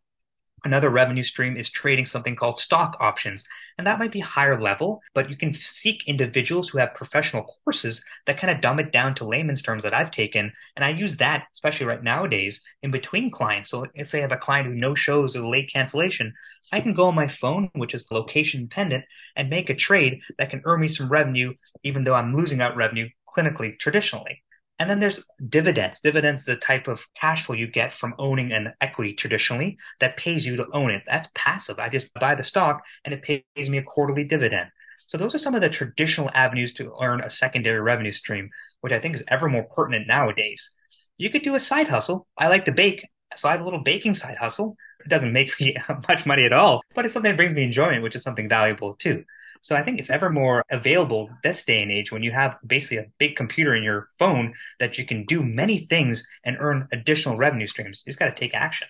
Another 0.65 0.91
revenue 0.91 1.23
stream 1.23 1.57
is 1.57 1.71
trading 1.71 2.07
something 2.07 2.37
called 2.37 2.59
stock 2.59 2.97
options. 3.01 3.47
And 3.79 3.87
that 3.87 3.99
might 3.99 4.13
be 4.13 4.21
higher 4.21 4.61
level, 4.61 5.03
but 5.15 5.31
you 5.31 5.37
can 5.37 5.55
seek 5.55 6.07
individuals 6.07 6.69
who 6.69 6.79
have 6.79 6.95
professional 6.95 7.45
courses 7.65 8.05
that 8.27 8.37
kind 8.37 8.51
of 8.51 8.61
dumb 8.61 8.79
it 8.79 8.93
down 8.93 9.15
to 9.17 9.25
layman's 9.25 9.63
terms 9.63 9.83
that 9.85 9.95
I've 9.95 10.11
taken. 10.11 10.53
And 10.77 10.85
I 10.85 10.91
use 10.91 11.17
that, 11.19 11.47
especially 11.55 11.87
right 11.87 12.03
nowadays, 12.03 12.63
in 12.83 12.91
between 12.91 13.31
clients. 13.31 13.71
So 13.71 13.87
let's 13.97 14.11
say 14.11 14.19
I 14.19 14.23
have 14.23 14.33
a 14.33 14.37
client 14.37 14.67
who 14.67 14.75
no 14.75 14.95
shows 14.95 15.37
or 15.37 15.47
late 15.47 15.71
cancellation. 15.73 16.35
I 16.73 16.81
can 16.81 16.95
go 16.95 17.07
on 17.07 17.15
my 17.15 17.29
phone, 17.29 17.71
which 17.75 17.95
is 17.95 18.11
location 18.11 18.63
dependent, 18.63 19.05
and 19.37 19.49
make 19.49 19.71
a 19.71 19.75
trade 19.75 20.21
that 20.39 20.51
can 20.51 20.63
earn 20.65 20.81
me 20.81 20.89
some 20.89 21.09
revenue, 21.09 21.55
even 21.85 22.05
though 22.05 22.15
I'm 22.15 22.37
losing 22.37 22.61
out 22.61 22.77
revenue 22.77 23.09
clinically 23.29 23.79
traditionally. 23.79 24.43
And 24.81 24.89
then 24.89 24.99
there's 24.99 25.23
dividends. 25.47 26.01
Dividends, 26.01 26.47
the 26.47 26.57
type 26.57 26.89
of 26.89 27.07
cash 27.15 27.45
flow 27.45 27.55
you 27.55 27.67
get 27.67 27.93
from 27.93 28.15
owning 28.19 28.51
an 28.51 28.73
equity 28.81 29.13
traditionally 29.13 29.77
that 30.01 30.17
pays 30.17 30.47
you 30.47 30.57
to 30.57 30.67
own 30.73 30.91
it. 30.91 31.03
That's 31.07 31.29
passive. 31.35 31.79
I 31.79 31.91
just 31.91 32.13
buy 32.15 32.35
the 32.35 32.43
stock 32.43 32.83
and 33.05 33.13
it 33.13 33.23
pays 33.23 33.69
me 33.69 33.77
a 33.77 33.83
quarterly 33.83 34.25
dividend. 34.25 34.71
So 35.07 35.19
those 35.19 35.35
are 35.35 35.39
some 35.39 35.55
of 35.55 35.61
the 35.61 35.69
traditional 35.69 36.31
avenues 36.33 36.73
to 36.75 36.95
earn 37.03 37.21
a 37.21 37.29
secondary 37.29 37.81
revenue 37.81 38.11
stream, 38.11 38.49
which 38.81 38.93
I 38.95 38.99
think 38.99 39.15
is 39.15 39.25
ever 39.29 39.51
more 39.51 39.65
pertinent 39.65 40.07
nowadays. 40.09 40.71
You 41.19 41.29
could 41.29 41.43
do 41.43 41.55
a 41.55 41.61
side 41.61 41.89
hustle. 41.89 42.27
I 42.39 42.49
like 42.49 42.65
to 42.65 42.73
bake, 42.73 43.07
so 43.37 43.51
I 43.51 43.53
have 43.53 43.61
a 43.61 43.65
little 43.65 43.83
baking 43.83 44.15
side 44.15 44.39
hustle. 44.39 44.77
It 45.05 45.11
doesn't 45.11 45.33
make 45.33 45.53
me 45.61 45.77
much 46.09 46.25
money 46.25 46.47
at 46.47 46.55
all, 46.55 46.81
but 46.95 47.05
it's 47.05 47.13
something 47.13 47.33
that 47.33 47.37
brings 47.37 47.53
me 47.53 47.65
enjoyment, 47.65 48.03
which 48.03 48.17
is 48.17 48.23
something 48.23 48.49
valuable 48.49 48.95
too. 48.95 49.25
So 49.63 49.77
I 49.77 49.83
think 49.83 49.99
it's 49.99 50.11
ever 50.11 50.31
more 50.31 50.65
available 50.71 51.29
this 51.43 51.65
day 51.65 51.83
and 51.83 51.93
age 51.93 52.11
when 52.11 52.23
you 52.23 52.33
have 52.33 52.57
basically 52.67 52.97
a 52.99 53.11
big 53.19 53.37
computer 53.37 53.75
in 53.75 53.83
your 53.83 54.09
phone 54.19 54.55
that 54.79 54.97
you 54.97 55.05
can 55.05 55.25
do 55.27 55.43
many 55.43 55.79
things 55.79 56.27
and 56.45 56.57
earn 56.61 56.89
additional 56.93 57.37
revenue 57.37 57.67
streams. 57.67 58.03
You 58.07 58.11
just 58.11 58.19
got 58.19 58.35
to 58.35 58.41
take 58.41 58.55
action. 58.55 58.89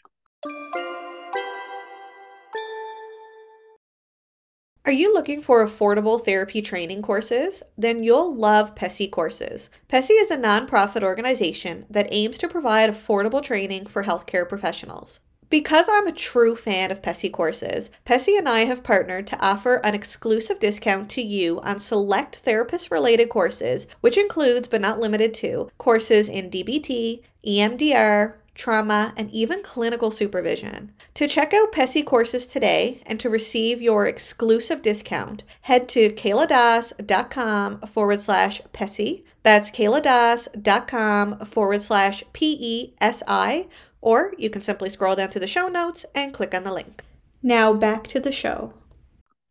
Are 4.86 4.92
you 4.92 5.12
looking 5.12 5.42
for 5.42 5.64
affordable 5.64 6.24
therapy 6.24 6.62
training 6.62 7.02
courses? 7.02 7.62
Then 7.76 8.02
you'll 8.02 8.34
love 8.34 8.74
PESI 8.74 9.10
Courses. 9.10 9.70
PESI 9.88 10.12
is 10.22 10.30
a 10.30 10.38
nonprofit 10.38 11.02
organization 11.02 11.84
that 11.90 12.08
aims 12.10 12.38
to 12.38 12.48
provide 12.48 12.88
affordable 12.88 13.42
training 13.42 13.86
for 13.86 14.04
healthcare 14.04 14.48
professionals. 14.48 15.20
Because 15.50 15.86
I'm 15.90 16.06
a 16.06 16.12
true 16.12 16.54
fan 16.54 16.92
of 16.92 17.02
PESI 17.02 17.32
courses, 17.32 17.90
PESI 18.06 18.38
and 18.38 18.48
I 18.48 18.60
have 18.60 18.84
partnered 18.84 19.26
to 19.26 19.44
offer 19.44 19.80
an 19.84 19.96
exclusive 19.96 20.60
discount 20.60 21.10
to 21.10 21.22
you 21.22 21.60
on 21.62 21.80
select 21.80 22.36
therapist 22.36 22.92
related 22.92 23.28
courses, 23.28 23.88
which 24.00 24.16
includes 24.16 24.68
but 24.68 24.80
not 24.80 25.00
limited 25.00 25.34
to 25.34 25.68
courses 25.76 26.28
in 26.28 26.50
DBT, 26.50 27.22
EMDR, 27.44 28.34
trauma, 28.54 29.12
and 29.16 29.28
even 29.30 29.62
clinical 29.62 30.12
supervision. 30.12 30.92
To 31.14 31.26
check 31.26 31.52
out 31.52 31.72
PESI 31.72 32.04
courses 32.04 32.46
today 32.46 33.02
and 33.04 33.18
to 33.18 33.28
receive 33.28 33.82
your 33.82 34.06
exclusive 34.06 34.82
discount, 34.82 35.42
head 35.62 35.88
to 35.90 36.10
kayladas.com 36.10 37.80
forward 37.80 38.20
slash 38.20 38.62
PESI. 38.72 39.24
That's 39.42 39.70
kayladas.com 39.70 41.38
forward 41.46 41.82
slash 41.82 42.22
P 42.32 42.56
E 42.60 42.94
S 43.00 43.22
I, 43.26 43.68
or 44.00 44.32
you 44.38 44.50
can 44.50 44.62
simply 44.62 44.88
scroll 44.90 45.16
down 45.16 45.30
to 45.30 45.40
the 45.40 45.46
show 45.46 45.68
notes 45.68 46.06
and 46.14 46.34
click 46.34 46.54
on 46.54 46.64
the 46.64 46.72
link. 46.72 47.02
Now 47.42 47.72
back 47.72 48.06
to 48.08 48.20
the 48.20 48.32
show. 48.32 48.74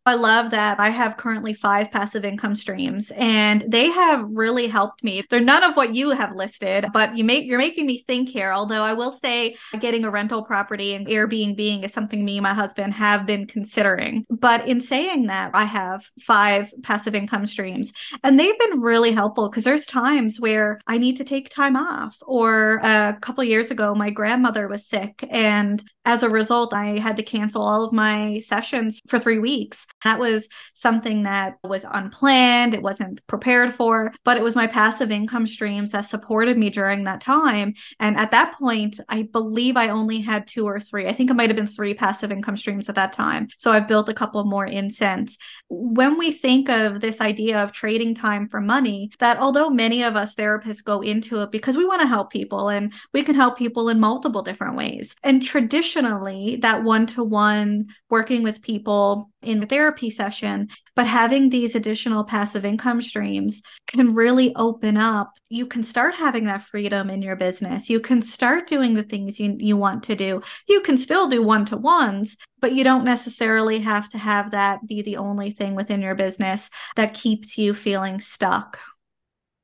I 0.06 0.14
love 0.14 0.50
that 0.52 0.80
I 0.80 0.88
have 0.88 1.18
currently 1.18 1.52
five 1.52 1.90
passive 1.90 2.24
income 2.24 2.56
streams 2.56 3.10
and 3.16 3.62
they 3.68 3.90
have 3.90 4.26
really 4.30 4.66
helped 4.66 5.04
me. 5.04 5.22
They're 5.28 5.40
none 5.40 5.62
of 5.62 5.76
what 5.76 5.94
you 5.94 6.10
have 6.10 6.34
listed, 6.34 6.86
but 6.94 7.16
you 7.18 7.24
make 7.24 7.44
you're 7.44 7.58
making 7.58 7.86
me 7.86 8.02
think 8.06 8.30
here. 8.30 8.50
Although 8.50 8.82
I 8.82 8.94
will 8.94 9.12
say 9.12 9.56
getting 9.78 10.04
a 10.04 10.10
rental 10.10 10.42
property 10.42 10.94
and 10.94 11.06
Airbnb 11.06 11.84
is 11.84 11.92
something 11.92 12.24
me 12.24 12.38
and 12.38 12.42
my 12.42 12.54
husband 12.54 12.94
have 12.94 13.26
been 13.26 13.46
considering. 13.46 14.24
But 14.30 14.66
in 14.66 14.80
saying 14.80 15.26
that, 15.26 15.50
I 15.52 15.64
have 15.64 16.08
five 16.20 16.72
passive 16.82 17.14
income 17.14 17.44
streams 17.46 17.92
and 18.24 18.38
they've 18.38 18.58
been 18.58 18.80
really 18.80 19.12
helpful 19.12 19.50
because 19.50 19.64
there's 19.64 19.84
times 19.84 20.40
where 20.40 20.80
I 20.86 20.96
need 20.96 21.18
to 21.18 21.24
take 21.24 21.50
time 21.50 21.76
off 21.76 22.16
or 22.22 22.82
uh, 22.84 23.10
a 23.10 23.20
couple 23.20 23.44
years 23.44 23.70
ago 23.70 23.94
my 23.94 24.08
grandmother 24.08 24.66
was 24.66 24.86
sick 24.86 25.22
and 25.30 25.84
as 26.04 26.22
a 26.22 26.30
result 26.30 26.72
I 26.72 26.98
had 26.98 27.16
to 27.18 27.22
cancel 27.22 27.62
all 27.62 27.84
of 27.84 27.92
my 27.92 28.40
sessions 28.40 29.00
for 29.08 29.18
3 29.18 29.38
weeks 29.38 29.86
that 30.04 30.18
was 30.18 30.48
something 30.74 31.24
that 31.24 31.58
was 31.62 31.84
unplanned, 31.90 32.74
it 32.74 32.82
wasn't 32.82 33.24
prepared 33.26 33.74
for, 33.74 34.12
but 34.24 34.36
it 34.36 34.42
was 34.42 34.56
my 34.56 34.66
passive 34.66 35.10
income 35.10 35.46
streams 35.46 35.90
that 35.90 36.06
supported 36.06 36.56
me 36.56 36.70
during 36.70 37.04
that 37.04 37.20
time. 37.20 37.74
And 37.98 38.16
at 38.16 38.30
that 38.30 38.54
point, 38.58 38.98
I 39.08 39.22
believe 39.22 39.76
I 39.76 39.88
only 39.88 40.20
had 40.20 40.46
two 40.46 40.66
or 40.66 40.80
three. 40.80 41.06
I 41.06 41.12
think 41.12 41.30
it 41.30 41.34
might 41.34 41.50
have 41.50 41.56
been 41.56 41.66
three 41.66 41.94
passive 41.94 42.32
income 42.32 42.56
streams 42.56 42.88
at 42.88 42.94
that 42.94 43.12
time. 43.12 43.48
So 43.58 43.72
I've 43.72 43.88
built 43.88 44.08
a 44.08 44.14
couple 44.14 44.42
more 44.44 44.66
in 44.66 44.90
since. 44.90 45.36
When 45.68 46.18
we 46.18 46.32
think 46.32 46.68
of 46.70 47.00
this 47.00 47.20
idea 47.20 47.62
of 47.62 47.72
trading 47.72 48.14
time 48.14 48.48
for 48.48 48.60
money, 48.60 49.10
that 49.18 49.38
although 49.38 49.68
many 49.68 50.02
of 50.02 50.16
us 50.16 50.34
therapists 50.34 50.82
go 50.82 51.00
into 51.00 51.42
it 51.42 51.50
because 51.52 51.76
we 51.76 51.86
want 51.86 52.00
to 52.00 52.08
help 52.08 52.30
people 52.32 52.68
and 52.68 52.92
we 53.12 53.22
can 53.22 53.34
help 53.34 53.58
people 53.58 53.88
in 53.88 54.00
multiple 54.00 54.42
different 54.42 54.76
ways. 54.76 55.14
And 55.22 55.44
traditionally, 55.44 55.89
that 55.94 56.82
one 56.82 57.06
to 57.06 57.24
one 57.24 57.86
working 58.08 58.42
with 58.42 58.62
people 58.62 59.30
in 59.42 59.60
the 59.60 59.66
therapy 59.66 60.10
session, 60.10 60.68
but 60.94 61.06
having 61.06 61.50
these 61.50 61.74
additional 61.74 62.24
passive 62.24 62.64
income 62.64 63.00
streams 63.00 63.62
can 63.86 64.14
really 64.14 64.54
open 64.54 64.96
up. 64.96 65.32
You 65.48 65.66
can 65.66 65.82
start 65.82 66.14
having 66.14 66.44
that 66.44 66.62
freedom 66.62 67.10
in 67.10 67.22
your 67.22 67.36
business. 67.36 67.90
You 67.90 68.00
can 68.00 68.22
start 68.22 68.66
doing 68.66 68.94
the 68.94 69.02
things 69.02 69.40
you, 69.40 69.56
you 69.58 69.76
want 69.76 70.02
to 70.04 70.14
do. 70.14 70.42
You 70.68 70.80
can 70.82 70.98
still 70.98 71.28
do 71.28 71.42
one 71.42 71.64
to 71.66 71.76
ones, 71.76 72.36
but 72.60 72.72
you 72.72 72.84
don't 72.84 73.04
necessarily 73.04 73.80
have 73.80 74.08
to 74.10 74.18
have 74.18 74.50
that 74.50 74.86
be 74.86 75.02
the 75.02 75.16
only 75.16 75.50
thing 75.50 75.74
within 75.74 76.02
your 76.02 76.14
business 76.14 76.70
that 76.96 77.14
keeps 77.14 77.56
you 77.56 77.74
feeling 77.74 78.20
stuck. 78.20 78.78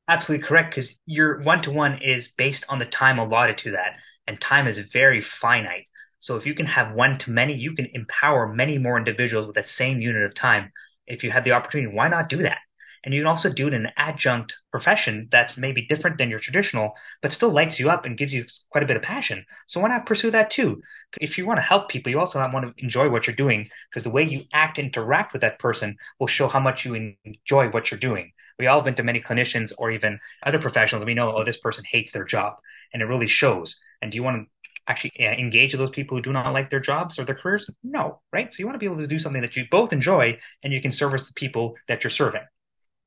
Absolutely 0.08 0.46
correct, 0.46 0.70
because 0.70 0.98
your 1.06 1.40
one 1.42 1.62
to 1.62 1.70
one 1.70 1.98
is 1.98 2.28
based 2.28 2.64
on 2.68 2.78
the 2.78 2.86
time 2.86 3.18
allotted 3.18 3.58
to 3.58 3.72
that, 3.72 3.98
and 4.28 4.40
time 4.40 4.66
is 4.68 4.78
very 4.78 5.20
finite. 5.20 5.86
So 6.26 6.34
if 6.34 6.44
you 6.44 6.54
can 6.54 6.66
have 6.66 6.92
one 6.92 7.18
to 7.18 7.30
many, 7.30 7.54
you 7.54 7.72
can 7.76 7.86
empower 7.94 8.52
many 8.52 8.78
more 8.78 8.98
individuals 8.98 9.46
with 9.46 9.54
that 9.54 9.68
same 9.68 10.00
unit 10.00 10.24
of 10.24 10.34
time. 10.34 10.72
If 11.06 11.22
you 11.22 11.30
have 11.30 11.44
the 11.44 11.52
opportunity, 11.52 11.94
why 11.94 12.08
not 12.08 12.28
do 12.28 12.42
that? 12.42 12.58
And 13.04 13.14
you 13.14 13.20
can 13.20 13.28
also 13.28 13.48
do 13.48 13.68
it 13.68 13.74
in 13.74 13.86
an 13.86 13.92
adjunct 13.96 14.56
profession 14.72 15.28
that's 15.30 15.56
maybe 15.56 15.86
different 15.86 16.18
than 16.18 16.28
your 16.28 16.40
traditional, 16.40 16.94
but 17.22 17.30
still 17.30 17.50
lights 17.50 17.78
you 17.78 17.90
up 17.90 18.06
and 18.06 18.18
gives 18.18 18.34
you 18.34 18.44
quite 18.70 18.82
a 18.82 18.88
bit 18.88 18.96
of 18.96 19.04
passion. 19.04 19.46
So 19.68 19.78
why 19.78 19.88
not 19.88 20.04
pursue 20.04 20.32
that 20.32 20.50
too? 20.50 20.82
If 21.20 21.38
you 21.38 21.46
want 21.46 21.58
to 21.58 21.62
help 21.62 21.88
people, 21.88 22.10
you 22.10 22.18
also 22.18 22.40
want 22.40 22.76
to 22.76 22.82
enjoy 22.82 23.08
what 23.08 23.28
you're 23.28 23.36
doing 23.36 23.68
because 23.88 24.02
the 24.02 24.10
way 24.10 24.24
you 24.24 24.46
act, 24.52 24.80
interact 24.80 25.32
with 25.32 25.42
that 25.42 25.60
person 25.60 25.96
will 26.18 26.26
show 26.26 26.48
how 26.48 26.58
much 26.58 26.84
you 26.84 27.14
enjoy 27.24 27.68
what 27.68 27.92
you're 27.92 28.00
doing. 28.00 28.32
We 28.58 28.66
all 28.66 28.78
have 28.78 28.84
been 28.84 28.96
to 28.96 29.04
many 29.04 29.20
clinicians 29.20 29.72
or 29.78 29.92
even 29.92 30.18
other 30.42 30.58
professionals. 30.58 31.06
We 31.06 31.14
know, 31.14 31.36
oh, 31.36 31.44
this 31.44 31.58
person 31.58 31.84
hates 31.88 32.10
their 32.10 32.24
job, 32.24 32.54
and 32.92 33.00
it 33.00 33.06
really 33.06 33.28
shows. 33.28 33.80
And 34.02 34.10
do 34.10 34.16
you 34.16 34.22
want 34.22 34.42
to 34.42 34.48
actually 34.88 35.12
uh, 35.20 35.32
engage 35.32 35.72
with 35.72 35.80
those 35.80 35.90
people 35.90 36.16
who 36.16 36.22
do 36.22 36.32
not 36.32 36.52
like 36.52 36.70
their 36.70 36.80
jobs 36.80 37.18
or 37.18 37.24
their 37.24 37.34
careers? 37.34 37.68
No, 37.82 38.20
right? 38.32 38.52
So 38.52 38.60
you 38.60 38.66
want 38.66 38.74
to 38.74 38.78
be 38.78 38.86
able 38.86 38.98
to 38.98 39.06
do 39.06 39.18
something 39.18 39.42
that 39.42 39.56
you 39.56 39.64
both 39.70 39.92
enjoy 39.92 40.38
and 40.62 40.72
you 40.72 40.80
can 40.80 40.92
service 40.92 41.28
the 41.28 41.34
people 41.34 41.74
that 41.88 42.04
you're 42.04 42.10
serving. 42.10 42.42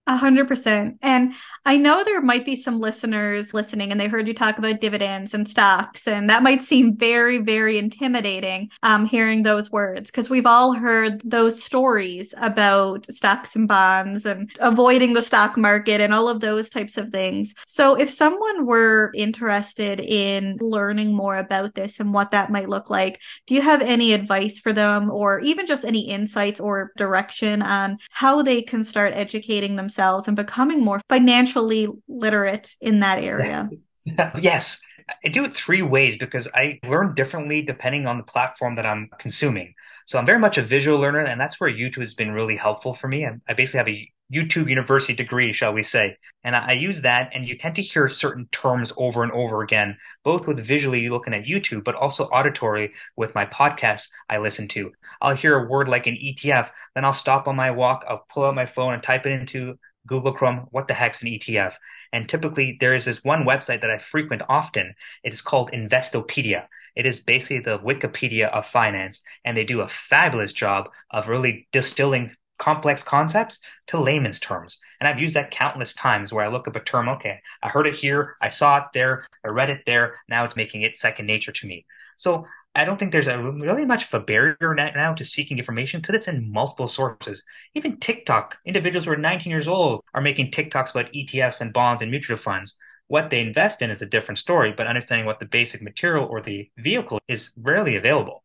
A 0.09 0.17
hundred 0.17 0.47
percent. 0.47 0.97
And 1.03 1.35
I 1.67 1.77
know 1.77 2.03
there 2.03 2.19
might 2.19 2.43
be 2.43 2.55
some 2.55 2.79
listeners 2.79 3.53
listening 3.53 3.91
and 3.91 4.01
they 4.01 4.07
heard 4.07 4.27
you 4.27 4.33
talk 4.33 4.57
about 4.57 4.81
dividends 4.81 5.35
and 5.35 5.47
stocks. 5.47 6.07
And 6.07 6.27
that 6.31 6.41
might 6.41 6.63
seem 6.63 6.97
very, 6.97 7.37
very 7.37 7.77
intimidating, 7.77 8.71
um, 8.81 9.05
hearing 9.05 9.43
those 9.43 9.69
words, 9.69 10.09
because 10.09 10.27
we've 10.27 10.47
all 10.47 10.73
heard 10.73 11.21
those 11.23 11.61
stories 11.61 12.33
about 12.37 13.05
stocks 13.13 13.55
and 13.55 13.67
bonds 13.67 14.25
and 14.25 14.49
avoiding 14.59 15.13
the 15.13 15.21
stock 15.21 15.55
market 15.57 16.01
and 16.01 16.11
all 16.11 16.27
of 16.27 16.39
those 16.39 16.69
types 16.69 16.97
of 16.97 17.11
things. 17.11 17.53
So 17.67 17.93
if 17.93 18.09
someone 18.09 18.65
were 18.65 19.11
interested 19.13 19.99
in 19.99 20.57
learning 20.59 21.13
more 21.15 21.37
about 21.37 21.75
this 21.75 21.99
and 21.99 22.15
what 22.15 22.31
that 22.31 22.49
might 22.49 22.67
look 22.67 22.89
like, 22.89 23.19
do 23.45 23.53
you 23.53 23.61
have 23.61 23.83
any 23.83 24.13
advice 24.13 24.57
for 24.57 24.73
them 24.73 25.11
or 25.11 25.39
even 25.41 25.67
just 25.67 25.85
any 25.85 26.09
insights 26.09 26.59
or 26.59 26.93
direction 26.97 27.61
on 27.61 27.99
how 28.09 28.41
they 28.41 28.63
can 28.63 28.83
start 28.83 29.13
educating 29.13 29.75
themselves? 29.75 29.98
Themselves 29.99 30.27
and 30.27 30.37
becoming 30.37 30.83
more 30.83 31.01
financially 31.09 31.87
literate 32.07 32.75
in 32.81 32.99
that 33.01 33.23
area? 33.23 33.69
yes. 34.39 34.81
I 35.25 35.29
do 35.29 35.43
it 35.43 35.53
three 35.55 35.81
ways 35.81 36.17
because 36.17 36.47
I 36.53 36.79
learn 36.87 37.15
differently 37.15 37.63
depending 37.63 38.05
on 38.05 38.17
the 38.17 38.23
platform 38.23 38.75
that 38.75 38.85
I'm 38.85 39.09
consuming. 39.17 39.73
So 40.05 40.19
I'm 40.19 40.25
very 40.25 40.37
much 40.37 40.59
a 40.59 40.61
visual 40.61 40.99
learner, 40.99 41.21
and 41.21 41.41
that's 41.41 41.59
where 41.59 41.71
YouTube 41.71 42.01
has 42.01 42.13
been 42.13 42.31
really 42.31 42.55
helpful 42.55 42.93
for 42.93 43.07
me. 43.07 43.25
I 43.25 43.53
basically 43.55 43.77
have 43.79 43.87
a 43.87 44.11
YouTube 44.31 44.69
university 44.69 45.15
degree, 45.15 45.51
shall 45.51 45.73
we 45.73 45.81
say. 45.81 46.15
And 46.43 46.55
I 46.55 46.73
use 46.73 47.01
that, 47.01 47.31
and 47.33 47.43
you 47.47 47.57
tend 47.57 47.75
to 47.77 47.81
hear 47.81 48.07
certain 48.07 48.47
terms 48.51 48.93
over 48.97 49.23
and 49.23 49.31
over 49.31 49.63
again, 49.63 49.97
both 50.23 50.47
with 50.47 50.59
visually 50.59 51.09
looking 51.09 51.33
at 51.33 51.45
YouTube, 51.45 51.83
but 51.83 51.95
also 51.95 52.25
auditory 52.25 52.93
with 53.15 53.33
my 53.33 53.47
podcasts 53.47 54.09
I 54.29 54.37
listen 54.37 54.67
to. 54.69 54.91
I'll 55.21 55.35
hear 55.35 55.57
a 55.57 55.67
word 55.67 55.89
like 55.89 56.05
an 56.05 56.19
ETF, 56.23 56.69
then 56.93 57.03
I'll 57.03 57.13
stop 57.13 57.47
on 57.47 57.55
my 57.55 57.71
walk, 57.71 58.05
I'll 58.07 58.25
pull 58.29 58.45
out 58.45 58.53
my 58.53 58.67
phone 58.67 58.93
and 58.93 59.01
type 59.01 59.25
it 59.25 59.31
into 59.31 59.79
Google 60.07 60.33
Chrome, 60.33 60.67
what 60.71 60.87
the 60.87 60.93
heck's 60.93 61.21
an 61.21 61.29
ETF? 61.29 61.75
And 62.13 62.27
typically 62.27 62.77
there 62.79 62.95
is 62.95 63.05
this 63.05 63.23
one 63.23 63.43
website 63.43 63.81
that 63.81 63.91
I 63.91 63.97
frequent 63.97 64.41
often. 64.49 64.93
It 65.23 65.33
is 65.33 65.41
called 65.41 65.71
Investopedia. 65.71 66.67
It 66.95 67.05
is 67.05 67.19
basically 67.19 67.59
the 67.59 67.79
Wikipedia 67.79 68.49
of 68.51 68.65
finance, 68.65 69.23
and 69.45 69.55
they 69.55 69.63
do 69.63 69.81
a 69.81 69.87
fabulous 69.87 70.53
job 70.53 70.89
of 71.11 71.29
really 71.29 71.67
distilling 71.71 72.35
complex 72.57 73.03
concepts 73.03 73.59
to 73.87 73.99
layman's 73.99 74.39
terms. 74.39 74.79
And 74.99 75.07
I've 75.07 75.19
used 75.19 75.35
that 75.35 75.51
countless 75.51 75.93
times 75.93 76.31
where 76.31 76.45
I 76.45 76.49
look 76.49 76.67
up 76.67 76.75
a 76.75 76.81
term, 76.81 77.09
okay, 77.09 77.39
I 77.63 77.69
heard 77.69 77.87
it 77.87 77.95
here, 77.95 78.35
I 78.41 78.49
saw 78.49 78.77
it 78.77 78.83
there, 78.93 79.25
I 79.43 79.47
read 79.47 79.69
it 79.69 79.83
there, 79.85 80.15
now 80.27 80.43
it's 80.45 80.57
making 80.57 80.81
it 80.81 80.97
second 80.97 81.25
nature 81.25 81.53
to 81.53 81.67
me. 81.67 81.85
So 82.17 82.45
I 82.75 82.85
don't 82.85 82.97
think 82.97 83.11
there's 83.11 83.27
a 83.27 83.41
really 83.41 83.85
much 83.85 84.05
of 84.05 84.13
a 84.13 84.23
barrier 84.23 84.75
now 84.75 85.13
to 85.13 85.25
seeking 85.25 85.57
information 85.57 86.01
because 86.01 86.15
it's 86.15 86.27
in 86.27 86.51
multiple 86.51 86.87
sources. 86.87 87.43
Even 87.73 87.97
TikTok, 87.97 88.57
individuals 88.65 89.05
who 89.05 89.11
are 89.11 89.17
19 89.17 89.49
years 89.49 89.67
old 89.67 90.03
are 90.13 90.21
making 90.21 90.51
TikToks 90.51 90.91
about 90.91 91.11
ETFs 91.11 91.61
and 91.61 91.73
bonds 91.73 92.01
and 92.01 92.11
mutual 92.11 92.37
funds. 92.37 92.77
What 93.07 93.31
they 93.31 93.41
invest 93.41 93.81
in 93.81 93.89
is 93.89 94.03
a 94.03 94.05
different 94.05 94.37
story, 94.37 94.71
but 94.75 94.85
understanding 94.85 95.25
what 95.25 95.39
the 95.39 95.45
basic 95.47 95.81
material 95.81 96.25
or 96.25 96.41
the 96.41 96.69
vehicle 96.77 97.19
is 97.27 97.51
rarely 97.57 97.95
available. 97.95 98.43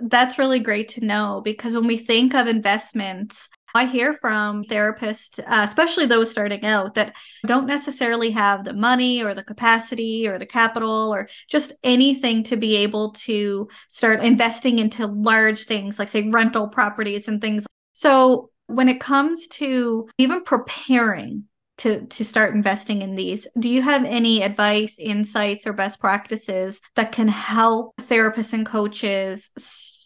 That's 0.00 0.38
really 0.38 0.60
great 0.60 0.88
to 0.90 1.04
know 1.04 1.40
because 1.44 1.74
when 1.74 1.86
we 1.86 1.96
think 1.96 2.34
of 2.34 2.48
investments, 2.48 3.48
I 3.74 3.86
hear 3.86 4.14
from 4.14 4.64
therapists, 4.64 5.38
uh, 5.38 5.64
especially 5.64 6.06
those 6.06 6.30
starting 6.30 6.64
out, 6.64 6.94
that 6.94 7.14
don't 7.46 7.66
necessarily 7.66 8.30
have 8.30 8.64
the 8.64 8.72
money 8.72 9.22
or 9.22 9.34
the 9.34 9.44
capacity 9.44 10.28
or 10.28 10.38
the 10.38 10.46
capital 10.46 11.12
or 11.14 11.28
just 11.48 11.72
anything 11.82 12.44
to 12.44 12.56
be 12.56 12.76
able 12.76 13.12
to 13.12 13.68
start 13.88 14.20
investing 14.22 14.78
into 14.78 15.06
large 15.06 15.64
things 15.64 15.98
like, 15.98 16.08
say, 16.08 16.28
rental 16.28 16.68
properties 16.68 17.28
and 17.28 17.40
things. 17.40 17.66
So 17.92 18.50
when 18.66 18.88
it 18.88 19.00
comes 19.00 19.48
to 19.48 20.08
even 20.18 20.42
preparing 20.42 21.44
to 21.78 22.06
to 22.06 22.24
start 22.24 22.54
investing 22.54 23.00
in 23.00 23.14
these 23.14 23.46
do 23.58 23.68
you 23.68 23.80
have 23.80 24.04
any 24.04 24.42
advice 24.42 24.94
insights 24.98 25.66
or 25.66 25.72
best 25.72 25.98
practices 25.98 26.80
that 26.94 27.10
can 27.10 27.26
help 27.26 27.94
therapists 28.02 28.52
and 28.52 28.66
coaches 28.66 29.50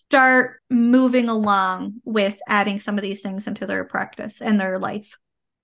start 0.09 0.61
moving 0.71 1.29
along 1.29 1.95
with 2.05 2.39
adding 2.49 2.79
some 2.79 2.97
of 2.97 3.03
these 3.03 3.21
things 3.21 3.47
into 3.47 3.67
their 3.67 3.85
practice 3.85 4.41
and 4.41 4.61
their 4.61 4.79
life? 4.79 5.17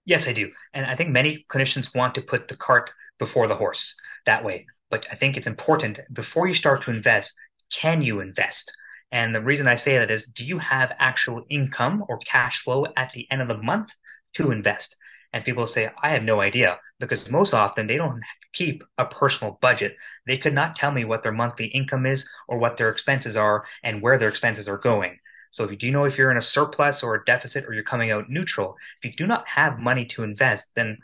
Yes, 0.04 0.28
I 0.28 0.32
do. 0.32 0.50
And 0.72 0.86
I 0.86 0.94
think 0.94 1.10
many 1.10 1.44
clinicians 1.48 1.94
want 1.94 2.14
to 2.16 2.22
put 2.22 2.48
the 2.48 2.56
cart 2.56 2.90
before 3.18 3.46
the 3.46 3.56
horse 3.56 3.96
that 4.26 4.44
way. 4.44 4.66
But 4.90 5.06
I 5.10 5.14
think 5.14 5.36
it's 5.36 5.46
important 5.46 6.00
before 6.12 6.48
you 6.48 6.54
start 6.54 6.82
to 6.82 6.90
invest, 6.90 7.38
can 7.72 8.02
you 8.02 8.20
invest? 8.20 8.74
And 9.12 9.34
the 9.34 9.40
reason 9.40 9.68
I 9.68 9.76
say 9.76 9.98
that 9.98 10.10
is 10.10 10.26
do 10.26 10.44
you 10.44 10.58
have 10.58 10.96
actual 10.98 11.44
income 11.48 12.04
or 12.08 12.18
cash 12.18 12.62
flow 12.62 12.86
at 12.96 13.12
the 13.12 13.26
end 13.30 13.42
of 13.42 13.48
the 13.48 13.58
month 13.58 13.94
to 14.34 14.50
invest? 14.50 14.96
And 15.32 15.44
people 15.44 15.66
say, 15.66 15.90
I 16.02 16.10
have 16.10 16.24
no 16.24 16.40
idea 16.40 16.78
because 16.98 17.30
most 17.30 17.54
often 17.54 17.86
they 17.86 17.96
don't 17.96 18.20
keep 18.52 18.82
a 18.98 19.04
personal 19.04 19.58
budget. 19.60 19.96
They 20.26 20.36
could 20.36 20.54
not 20.54 20.74
tell 20.74 20.90
me 20.90 21.04
what 21.04 21.22
their 21.22 21.32
monthly 21.32 21.66
income 21.66 22.04
is 22.04 22.28
or 22.48 22.58
what 22.58 22.76
their 22.76 22.88
expenses 22.88 23.36
are 23.36 23.64
and 23.84 24.02
where 24.02 24.18
their 24.18 24.28
expenses 24.28 24.68
are 24.68 24.78
going. 24.78 25.18
So 25.52 25.64
if 25.64 25.70
you 25.70 25.76
do 25.76 25.90
know 25.90 26.04
if 26.04 26.16
you're 26.16 26.30
in 26.30 26.36
a 26.36 26.42
surplus 26.42 27.02
or 27.02 27.14
a 27.14 27.24
deficit 27.24 27.64
or 27.64 27.74
you're 27.74 27.82
coming 27.82 28.10
out 28.10 28.30
neutral, 28.30 28.76
if 29.02 29.10
you 29.10 29.16
do 29.16 29.26
not 29.26 29.46
have 29.48 29.78
money 29.78 30.04
to 30.06 30.22
invest, 30.22 30.74
then 30.74 30.98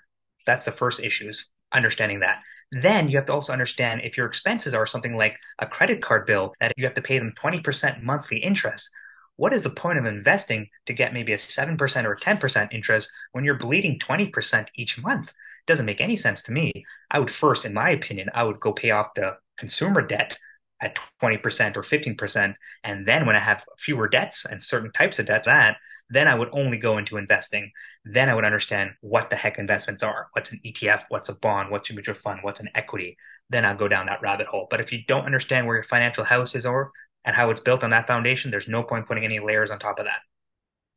that's 0.45 0.65
the 0.65 0.73
first 0.73 1.03
issue 1.03 1.29
is 1.29 1.49
understanding 1.73 2.21
that. 2.21 2.41
Then 2.73 3.09
you 3.09 3.17
have 3.17 3.27
to 3.27 3.33
also 3.33 3.53
understand 3.53 4.01
if 4.03 4.17
your 4.17 4.27
expenses 4.27 4.75
are 4.75 4.87
something 4.87 5.17
like 5.17 5.37
a 5.59 5.67
credit 5.67 6.03
card 6.03 6.27
bill 6.27 6.53
that 6.61 6.73
you 6.77 6.85
have 6.85 6.95
to 6.95 7.03
pay 7.03 7.19
them 7.19 7.33
20% 7.41 8.03
monthly 8.03 8.39
interest. 8.39 8.91
What 9.37 9.53
is 9.53 9.63
the 9.63 9.71
point 9.71 9.99
of 9.99 10.07
investing 10.07 10.69
to 10.87 10.93
get 10.93 11.13
maybe 11.13 11.33
a 11.33 11.37
7% 11.37 12.05
or 12.05 12.17
10% 12.17 12.73
interest 12.73 13.11
when 13.33 13.45
you're 13.45 13.55
bleeding 13.55 13.99
20% 13.99 14.69
each 14.77 15.01
month? 15.03 15.29
It 15.29 15.67
doesn't 15.67 15.87
make 15.87 16.01
any 16.01 16.17
sense 16.17 16.43
to 16.45 16.53
me. 16.53 16.73
I 17.11 17.19
would 17.19 17.31
first, 17.31 17.65
in 17.65 17.75
my 17.75 17.91
opinion, 17.91 18.29
I 18.35 18.45
would 18.45 18.61
go 18.61 18.73
pay 18.73 18.91
off 18.91 19.15
the 19.15 19.37
consumer 19.59 20.03
debt 20.03 20.39
at 20.81 20.99
20% 21.23 21.77
or 21.77 21.83
15%. 21.83 22.55
And 22.85 23.07
then 23.07 23.27
when 23.27 23.37
I 23.37 23.41
have 23.41 23.65
fewer 23.79 24.09
debts 24.09 24.45
and 24.45 24.63
certain 24.63 24.93
types 24.93 25.19
of 25.19 25.27
debt, 25.27 25.45
that 25.45 25.77
then 26.09 26.29
I 26.29 26.35
would 26.35 26.51
only 26.53 26.77
go 26.77 26.99
into 26.99 27.17
investing. 27.17 27.73
Then 28.05 28.29
I 28.29 28.35
would 28.35 28.45
understand 28.45 28.93
what 29.01 29.31
the 29.31 29.37
heck 29.37 29.59
investments 29.59 30.03
are. 30.03 30.29
What's 30.33 30.53
an 30.53 30.61
ETF? 30.65 31.05
What's 31.09 31.29
a 31.29 31.39
bond? 31.39 31.71
What's 31.71 31.91
a 31.91 31.95
mutual 31.95 32.15
fund? 32.15 32.41
What's 32.43 32.61
an 32.61 32.71
equity? 32.75 33.17
Then 33.51 33.65
I'll 33.65 33.77
go 33.77 33.89
down 33.89 34.07
that 34.07 34.23
rabbit 34.23 34.47
hole. 34.47 34.69
But 34.71 34.81
if 34.81 34.93
you 34.93 35.01
don't 35.09 35.27
understand 35.27 35.67
where 35.67 35.77
your 35.77 35.85
financial 35.85 36.25
house 36.25 36.55
is 36.55 36.67
or 36.67 36.93
and 37.27 37.37
how 37.37 37.51
it's 37.51 37.61
built 37.61 37.85
on 37.85 37.91
that 37.91 38.07
foundation, 38.07 38.51
there's 38.51 38.69
no 38.69 38.83
point 38.83 39.07
putting 39.07 39.25
any 39.25 39.41
layers 39.41 39.71
on 39.71 39.79
top 39.79 39.99
of 39.99 40.07
that. 40.07 40.21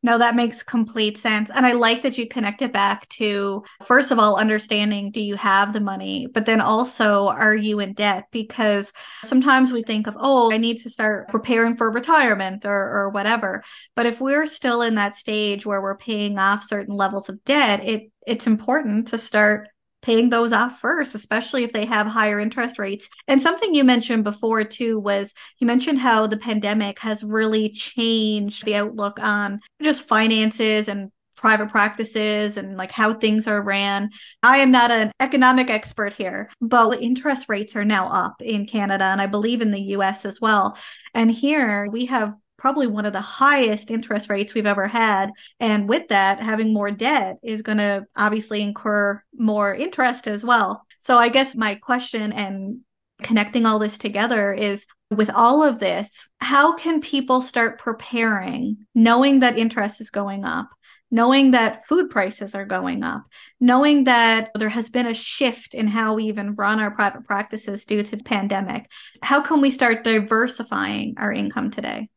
No, 0.02 0.18
that 0.18 0.36
makes 0.36 0.64
complete 0.64 1.18
sense. 1.18 1.50
And 1.54 1.66
I 1.66 1.74
like 1.74 2.04
that 2.04 2.18
you 2.18 2.26
connect 2.26 2.62
it 2.62 2.72
back 2.72 3.10
to, 3.10 3.66
first 3.84 4.12
of 4.12 4.20
all, 4.20 4.38
understanding 4.40 5.12
do 5.12 5.20
you 5.20 5.36
have 5.36 5.74
the 5.74 5.82
money, 5.82 6.26
but 6.26 6.46
then 6.46 6.62
also 6.62 7.28
are 7.28 7.54
you 7.54 7.82
in 7.82 7.94
debt? 7.94 8.28
Because 8.32 8.94
sometimes 9.26 9.74
we 9.74 9.84
think 9.84 10.08
of, 10.08 10.16
oh, 10.18 10.54
I 10.54 10.58
need 10.58 10.84
to 10.84 10.90
start 10.90 11.28
preparing 11.28 11.76
for 11.76 11.92
retirement 11.92 12.66
or, 12.66 12.72
or 12.72 13.10
whatever. 13.10 13.62
But 13.94 14.06
if 14.06 14.22
we're 14.22 14.46
still 14.46 14.82
in 14.84 14.96
that 14.96 15.18
stage 15.18 15.66
where 15.66 15.82
we're 15.82 15.98
paying 15.98 16.38
off 16.38 16.64
certain 16.64 16.96
levels 16.96 17.28
of 17.28 17.44
debt, 17.44 17.84
it, 17.84 18.10
it's 18.26 18.48
important 18.48 19.10
to 19.10 19.18
start 19.18 19.68
paying 20.01 20.29
those 20.29 20.53
off 20.53 20.79
first, 20.79 21.15
especially 21.15 21.63
if 21.63 21.74
they 21.74 21.86
have 21.86 22.08
higher 22.08 22.39
interest 22.39 22.79
rates. 22.79 23.10
And 23.27 23.41
something 23.41 23.74
you 23.74 23.84
mentioned 23.84 24.24
before 24.24 24.63
too 24.63 25.00
was 25.00 25.34
you 25.60 25.68
mentioned 25.68 26.00
how 26.00 26.27
the 26.27 26.38
pandemic 26.38 27.00
has 27.00 27.24
really 27.24 27.70
changed 27.70 28.65
the 28.65 28.75
outlook 28.75 29.20
on 29.20 29.60
just 29.82 30.08
finances 30.08 30.88
and 30.88 31.12
private 31.36 31.70
practices 31.70 32.58
and 32.58 32.75
like 32.75 32.91
how 32.91 33.13
things 33.13 33.48
are 33.48 33.62
ran. 33.62 34.10
I 34.44 34.58
am 34.58 34.72
not 34.72 34.91
an 34.91 35.12
economic 35.20 35.70
expert 35.70 36.13
here, 36.13 36.50
but 36.60 37.01
interest 37.01 37.48
rates 37.48 37.75
are 37.75 37.86
now 37.86 38.10
up 38.10 38.41
in 38.41 38.65
Canada 38.65 39.06
and 39.06 39.22
I 39.22 39.25
believe 39.25 39.62
in 39.62 39.72
the 39.72 39.82
US 39.96 40.25
as 40.25 40.41
well. 40.41 40.77
And 41.13 41.32
here 41.32 41.88
we 41.89 42.08
have 42.08 42.34
probably 42.60 42.86
one 42.86 43.06
of 43.06 43.13
the 43.13 43.22
highest 43.22 43.89
interest 43.89 44.30
rates 44.30 44.54
we've 44.54 44.68
ever 44.68 44.88
had. 44.88 45.32
And 45.60 45.89
with 45.89 46.10
that, 46.10 46.42
having 46.42 46.74
more 46.74 46.92
debt 46.92 47.38
is 47.42 47.63
going 47.63 47.80
to 47.80 48.06
obviously 48.16 48.62
incur 48.62 49.24
more 49.36 49.74
interest 49.74 50.28
as 50.28 50.44
well. 50.44 50.86
So 51.00 51.18
I 51.18 51.30
guess 51.30 51.56
my 51.56 51.75
question 51.75 52.32
and 52.34 52.82
connecting 53.24 53.66
all 53.66 53.80
this 53.80 53.98
together 53.98 54.54
is 54.54 54.86
with 55.10 55.30
all 55.30 55.63
of 55.63 55.80
this, 55.80 56.28
how 56.39 56.75
can 56.75 57.01
people 57.01 57.42
start 57.42 57.80
preparing 57.80 58.86
knowing 58.94 59.39
that 59.39 59.58
interest 59.58 60.01
is 60.01 60.12
going 60.12 60.46
up? 60.46 60.70
Knowing 61.12 61.51
that 61.51 61.88
food 61.88 62.12
prices 62.12 62.54
are 62.54 62.66
going 62.66 63.01
up, 63.01 63.24
knowing 63.60 64.04
that 64.04 64.52
there 64.54 64.69
has 64.69 64.91
been 64.91 65.08
a 65.08 65.13
shift 65.15 65.74
in 65.74 65.88
how 65.88 66.13
we 66.13 66.26
even 66.26 66.54
run 66.54 66.80
our 66.80 66.91
private 66.91 67.26
practices 67.26 67.84
due 67.84 68.04
to 68.04 68.15
the 68.15 68.24
pandemic. 68.24 68.88
How 69.24 69.41
can 69.41 69.60
we 69.60 69.72
start 69.72 70.04
diversifying 70.04 71.15
our 71.17 71.34
income 71.34 71.72
today? 71.72 72.10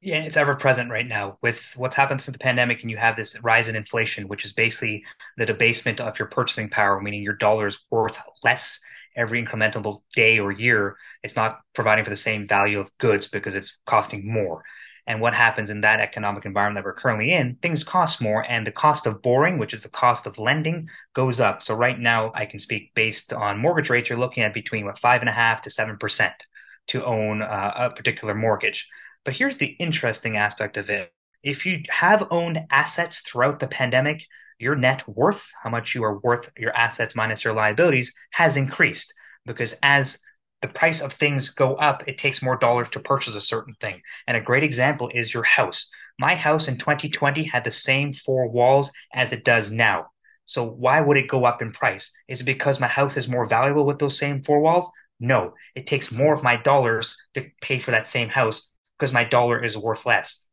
Yeah, 0.00 0.20
it's 0.20 0.36
ever 0.36 0.54
present 0.54 0.90
right 0.90 1.06
now 1.06 1.38
with 1.42 1.72
what's 1.76 1.96
happened 1.96 2.20
since 2.20 2.36
the 2.36 2.38
pandemic, 2.42 2.82
and 2.82 2.90
you 2.90 2.96
have 2.98 3.16
this 3.16 3.40
rise 3.42 3.66
in 3.66 3.76
inflation, 3.76 4.28
which 4.28 4.44
is 4.44 4.52
basically 4.52 5.04
the 5.36 5.46
debasement 5.46 6.00
of 6.00 6.18
your 6.18 6.28
purchasing 6.28 6.68
power, 6.68 7.00
meaning 7.00 7.22
your 7.22 7.34
dollar 7.34 7.66
is 7.66 7.84
worth 7.90 8.18
less 8.44 8.78
every 9.16 9.42
incremental 9.44 10.02
day 10.14 10.38
or 10.38 10.52
year. 10.52 10.96
It's 11.22 11.34
not 11.34 11.60
providing 11.74 12.04
for 12.04 12.10
the 12.10 12.16
same 12.16 12.46
value 12.46 12.78
of 12.78 12.96
goods 12.98 13.26
because 13.26 13.54
it's 13.54 13.78
costing 13.86 14.30
more. 14.30 14.62
And 15.08 15.20
what 15.20 15.34
happens 15.34 15.70
in 15.70 15.80
that 15.80 16.00
economic 16.00 16.44
environment 16.44 16.84
that 16.84 16.86
we're 16.86 16.94
currently 16.94 17.32
in, 17.32 17.56
things 17.62 17.82
cost 17.82 18.20
more, 18.20 18.44
and 18.48 18.66
the 18.66 18.72
cost 18.72 19.06
of 19.06 19.22
borrowing, 19.22 19.56
which 19.58 19.72
is 19.72 19.82
the 19.82 19.88
cost 19.88 20.26
of 20.26 20.38
lending, 20.38 20.88
goes 21.14 21.40
up. 21.40 21.62
So 21.62 21.74
right 21.74 21.98
now, 21.98 22.32
I 22.34 22.44
can 22.44 22.58
speak 22.58 22.92
based 22.94 23.32
on 23.32 23.58
mortgage 23.58 23.88
rates. 23.88 24.10
You're 24.10 24.18
looking 24.18 24.42
at 24.42 24.52
between 24.52 24.84
what 24.84 24.98
five 24.98 25.22
and 25.22 25.28
a 25.28 25.32
half 25.32 25.62
to 25.62 25.70
seven 25.70 25.96
percent 25.96 26.46
to 26.88 27.04
own 27.04 27.40
uh, 27.40 27.72
a 27.76 27.90
particular 27.90 28.34
mortgage. 28.34 28.88
But 29.26 29.34
here's 29.34 29.58
the 29.58 29.76
interesting 29.80 30.36
aspect 30.36 30.76
of 30.76 30.88
it. 30.88 31.12
If 31.42 31.66
you 31.66 31.82
have 31.90 32.28
owned 32.30 32.64
assets 32.70 33.22
throughout 33.22 33.58
the 33.58 33.66
pandemic, 33.66 34.24
your 34.60 34.76
net 34.76 35.06
worth, 35.08 35.52
how 35.60 35.68
much 35.68 35.96
you 35.96 36.04
are 36.04 36.20
worth 36.20 36.52
your 36.56 36.74
assets 36.76 37.16
minus 37.16 37.42
your 37.42 37.52
liabilities, 37.52 38.14
has 38.30 38.56
increased 38.56 39.12
because 39.44 39.74
as 39.82 40.20
the 40.62 40.68
price 40.68 41.02
of 41.02 41.12
things 41.12 41.50
go 41.50 41.74
up, 41.74 42.04
it 42.06 42.18
takes 42.18 42.40
more 42.40 42.56
dollars 42.56 42.88
to 42.90 43.00
purchase 43.00 43.34
a 43.34 43.40
certain 43.40 43.74
thing. 43.80 44.00
And 44.28 44.36
a 44.36 44.40
great 44.40 44.62
example 44.62 45.10
is 45.12 45.34
your 45.34 45.42
house. 45.42 45.90
My 46.20 46.36
house 46.36 46.68
in 46.68 46.78
2020 46.78 47.42
had 47.42 47.64
the 47.64 47.72
same 47.72 48.12
four 48.12 48.48
walls 48.48 48.92
as 49.12 49.32
it 49.32 49.44
does 49.44 49.72
now. 49.72 50.06
So 50.44 50.64
why 50.64 51.00
would 51.00 51.16
it 51.16 51.28
go 51.28 51.44
up 51.44 51.62
in 51.62 51.72
price? 51.72 52.12
Is 52.28 52.42
it 52.42 52.44
because 52.44 52.78
my 52.78 52.86
house 52.86 53.16
is 53.16 53.26
more 53.26 53.44
valuable 53.44 53.86
with 53.86 53.98
those 53.98 54.16
same 54.16 54.44
four 54.44 54.60
walls? 54.60 54.88
No, 55.18 55.54
it 55.74 55.88
takes 55.88 56.12
more 56.12 56.32
of 56.32 56.44
my 56.44 56.56
dollars 56.56 57.16
to 57.34 57.50
pay 57.60 57.80
for 57.80 57.90
that 57.90 58.06
same 58.06 58.28
house 58.28 58.70
because 58.98 59.12
my 59.12 59.24
dollar 59.24 59.62
is 59.62 59.76
worth 59.76 60.06
less. 60.06 60.46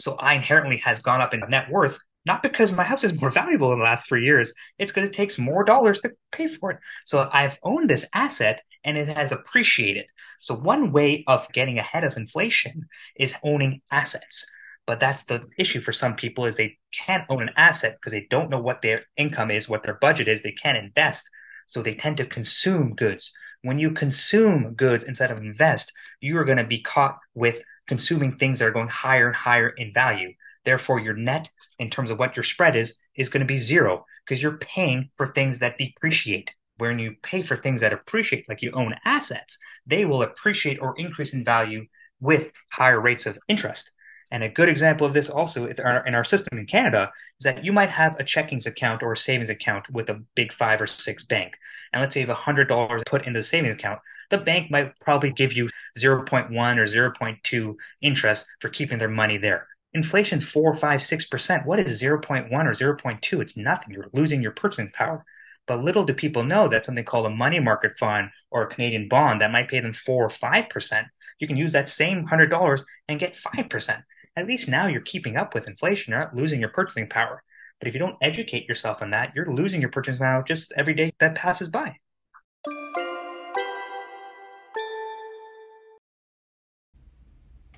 So 0.00 0.16
I 0.18 0.34
inherently 0.34 0.78
has 0.78 1.00
gone 1.00 1.20
up 1.20 1.34
in 1.34 1.42
net 1.48 1.70
worth, 1.70 2.00
not 2.26 2.42
because 2.42 2.72
my 2.72 2.84
house 2.84 3.04
is 3.04 3.20
more 3.20 3.30
valuable 3.42 3.72
in 3.72 3.78
the 3.78 3.84
last 3.84 4.06
three 4.06 4.24
years. 4.24 4.52
It's 4.78 4.92
because 4.92 5.08
it 5.08 5.12
takes 5.12 5.38
more 5.38 5.64
dollars 5.64 6.00
to 6.00 6.12
pay 6.32 6.48
for 6.48 6.72
it. 6.72 6.78
So 7.04 7.28
I've 7.32 7.58
owned 7.62 7.88
this 7.88 8.06
asset 8.14 8.62
and 8.84 8.98
it 8.98 9.08
has 9.08 9.32
appreciated. 9.32 10.06
So 10.38 10.54
one 10.54 10.92
way 10.92 11.24
of 11.26 11.50
getting 11.52 11.78
ahead 11.78 12.04
of 12.04 12.16
inflation 12.16 12.86
is 13.16 13.34
owning 13.42 13.80
assets. 13.90 14.46
But 14.86 15.00
that's 15.00 15.24
the 15.24 15.46
issue 15.58 15.80
for 15.80 15.92
some 15.92 16.14
people 16.14 16.44
is 16.44 16.56
they 16.56 16.78
can't 16.92 17.24
own 17.30 17.42
an 17.42 17.50
asset 17.56 17.94
because 17.94 18.12
they 18.12 18.26
don't 18.28 18.50
know 18.50 18.60
what 18.60 18.82
their 18.82 19.04
income 19.16 19.50
is, 19.50 19.68
what 19.68 19.82
their 19.82 19.94
budget 19.94 20.28
is. 20.28 20.42
They 20.42 20.52
can't 20.52 20.76
invest. 20.76 21.30
So 21.66 21.82
they 21.82 21.94
tend 21.94 22.18
to 22.18 22.26
consume 22.26 22.94
goods. 22.94 23.32
When 23.62 23.78
you 23.78 23.92
consume 23.92 24.74
goods 24.74 25.04
instead 25.04 25.30
of 25.30 25.38
invest, 25.38 25.90
you 26.20 26.36
are 26.36 26.44
going 26.44 26.58
to 26.58 26.64
be 26.64 26.82
caught 26.82 27.18
with 27.34 27.64
consuming 27.86 28.36
things 28.36 28.58
that 28.58 28.66
are 28.66 28.72
going 28.72 28.88
higher 28.88 29.26
and 29.28 29.36
higher 29.36 29.68
in 29.68 29.92
value. 29.92 30.32
Therefore, 30.64 30.98
your 30.98 31.14
net 31.14 31.50
in 31.78 31.90
terms 31.90 32.10
of 32.10 32.18
what 32.18 32.36
your 32.36 32.44
spread 32.44 32.76
is, 32.76 32.96
is 33.16 33.28
going 33.28 33.40
to 33.42 33.46
be 33.46 33.58
zero 33.58 34.06
because 34.26 34.42
you're 34.42 34.58
paying 34.58 35.10
for 35.16 35.26
things 35.26 35.58
that 35.58 35.78
depreciate. 35.78 36.54
When 36.78 36.98
you 36.98 37.14
pay 37.22 37.42
for 37.42 37.54
things 37.54 37.82
that 37.82 37.92
appreciate, 37.92 38.48
like 38.48 38.62
you 38.62 38.72
own 38.72 38.94
assets, 39.04 39.58
they 39.86 40.04
will 40.04 40.22
appreciate 40.22 40.80
or 40.80 40.98
increase 40.98 41.32
in 41.32 41.44
value 41.44 41.86
with 42.20 42.50
higher 42.72 43.00
rates 43.00 43.26
of 43.26 43.38
interest. 43.48 43.92
And 44.32 44.42
a 44.42 44.48
good 44.48 44.68
example 44.68 45.06
of 45.06 45.12
this 45.12 45.30
also 45.30 45.66
in 45.66 45.78
our, 45.80 46.24
system 46.24 46.58
in 46.58 46.66
Canada 46.66 47.12
is 47.38 47.44
that 47.44 47.64
you 47.64 47.72
might 47.72 47.90
have 47.90 48.18
a 48.18 48.24
checkings 48.24 48.66
account 48.66 49.02
or 49.02 49.12
a 49.12 49.16
savings 49.16 49.50
account 49.50 49.88
with 49.90 50.08
a 50.08 50.22
big 50.34 50.52
five 50.52 50.80
or 50.80 50.86
six 50.86 51.22
bank. 51.24 51.52
And 51.92 52.00
let's 52.00 52.14
say 52.14 52.22
you 52.22 52.26
have 52.26 52.36
$100 52.36 53.02
put 53.06 53.26
into 53.26 53.38
the 53.38 53.44
savings 53.44 53.74
account 53.74 54.00
the 54.30 54.38
bank 54.38 54.70
might 54.70 54.98
probably 55.00 55.30
give 55.30 55.52
you 55.52 55.68
0.1 55.98 56.50
or 56.50 56.84
0.2 56.84 57.74
interest 58.00 58.46
for 58.60 58.68
keeping 58.68 58.98
their 58.98 59.08
money 59.08 59.36
there. 59.36 59.68
Inflation 59.92 60.40
4, 60.40 60.74
5, 60.74 61.00
6%. 61.00 61.66
What 61.66 61.78
is 61.78 62.02
0.1 62.02 62.50
or 62.50 62.70
0.2? 62.70 63.40
It's 63.40 63.56
nothing. 63.56 63.94
You're 63.94 64.10
losing 64.12 64.42
your 64.42 64.52
purchasing 64.52 64.90
power. 64.92 65.24
But 65.66 65.82
little 65.82 66.04
do 66.04 66.12
people 66.12 66.42
know 66.42 66.68
that 66.68 66.84
something 66.84 67.04
called 67.04 67.26
a 67.26 67.30
money 67.30 67.60
market 67.60 67.96
fund 67.98 68.30
or 68.50 68.62
a 68.62 68.66
Canadian 68.66 69.08
bond 69.08 69.40
that 69.40 69.52
might 69.52 69.68
pay 69.68 69.80
them 69.80 69.92
4 69.92 70.24
or 70.24 70.28
5%. 70.28 71.06
You 71.38 71.46
can 71.46 71.56
use 71.56 71.72
that 71.72 71.88
same 71.88 72.26
$100 72.26 72.84
and 73.08 73.20
get 73.20 73.34
5%. 73.36 74.02
At 74.36 74.46
least 74.46 74.68
now 74.68 74.88
you're 74.88 75.00
keeping 75.00 75.36
up 75.36 75.54
with 75.54 75.68
inflation. 75.68 76.10
You're 76.10 76.20
not 76.20 76.34
losing 76.34 76.60
your 76.60 76.70
purchasing 76.70 77.08
power. 77.08 77.42
But 77.78 77.88
if 77.88 77.94
you 77.94 78.00
don't 78.00 78.16
educate 78.20 78.68
yourself 78.68 79.00
on 79.00 79.10
that, 79.10 79.32
you're 79.34 79.52
losing 79.52 79.80
your 79.80 79.90
purchasing 79.90 80.18
power 80.18 80.42
just 80.42 80.72
every 80.76 80.94
day 80.94 81.12
that 81.18 81.34
passes 81.34 81.68
by. 81.68 81.98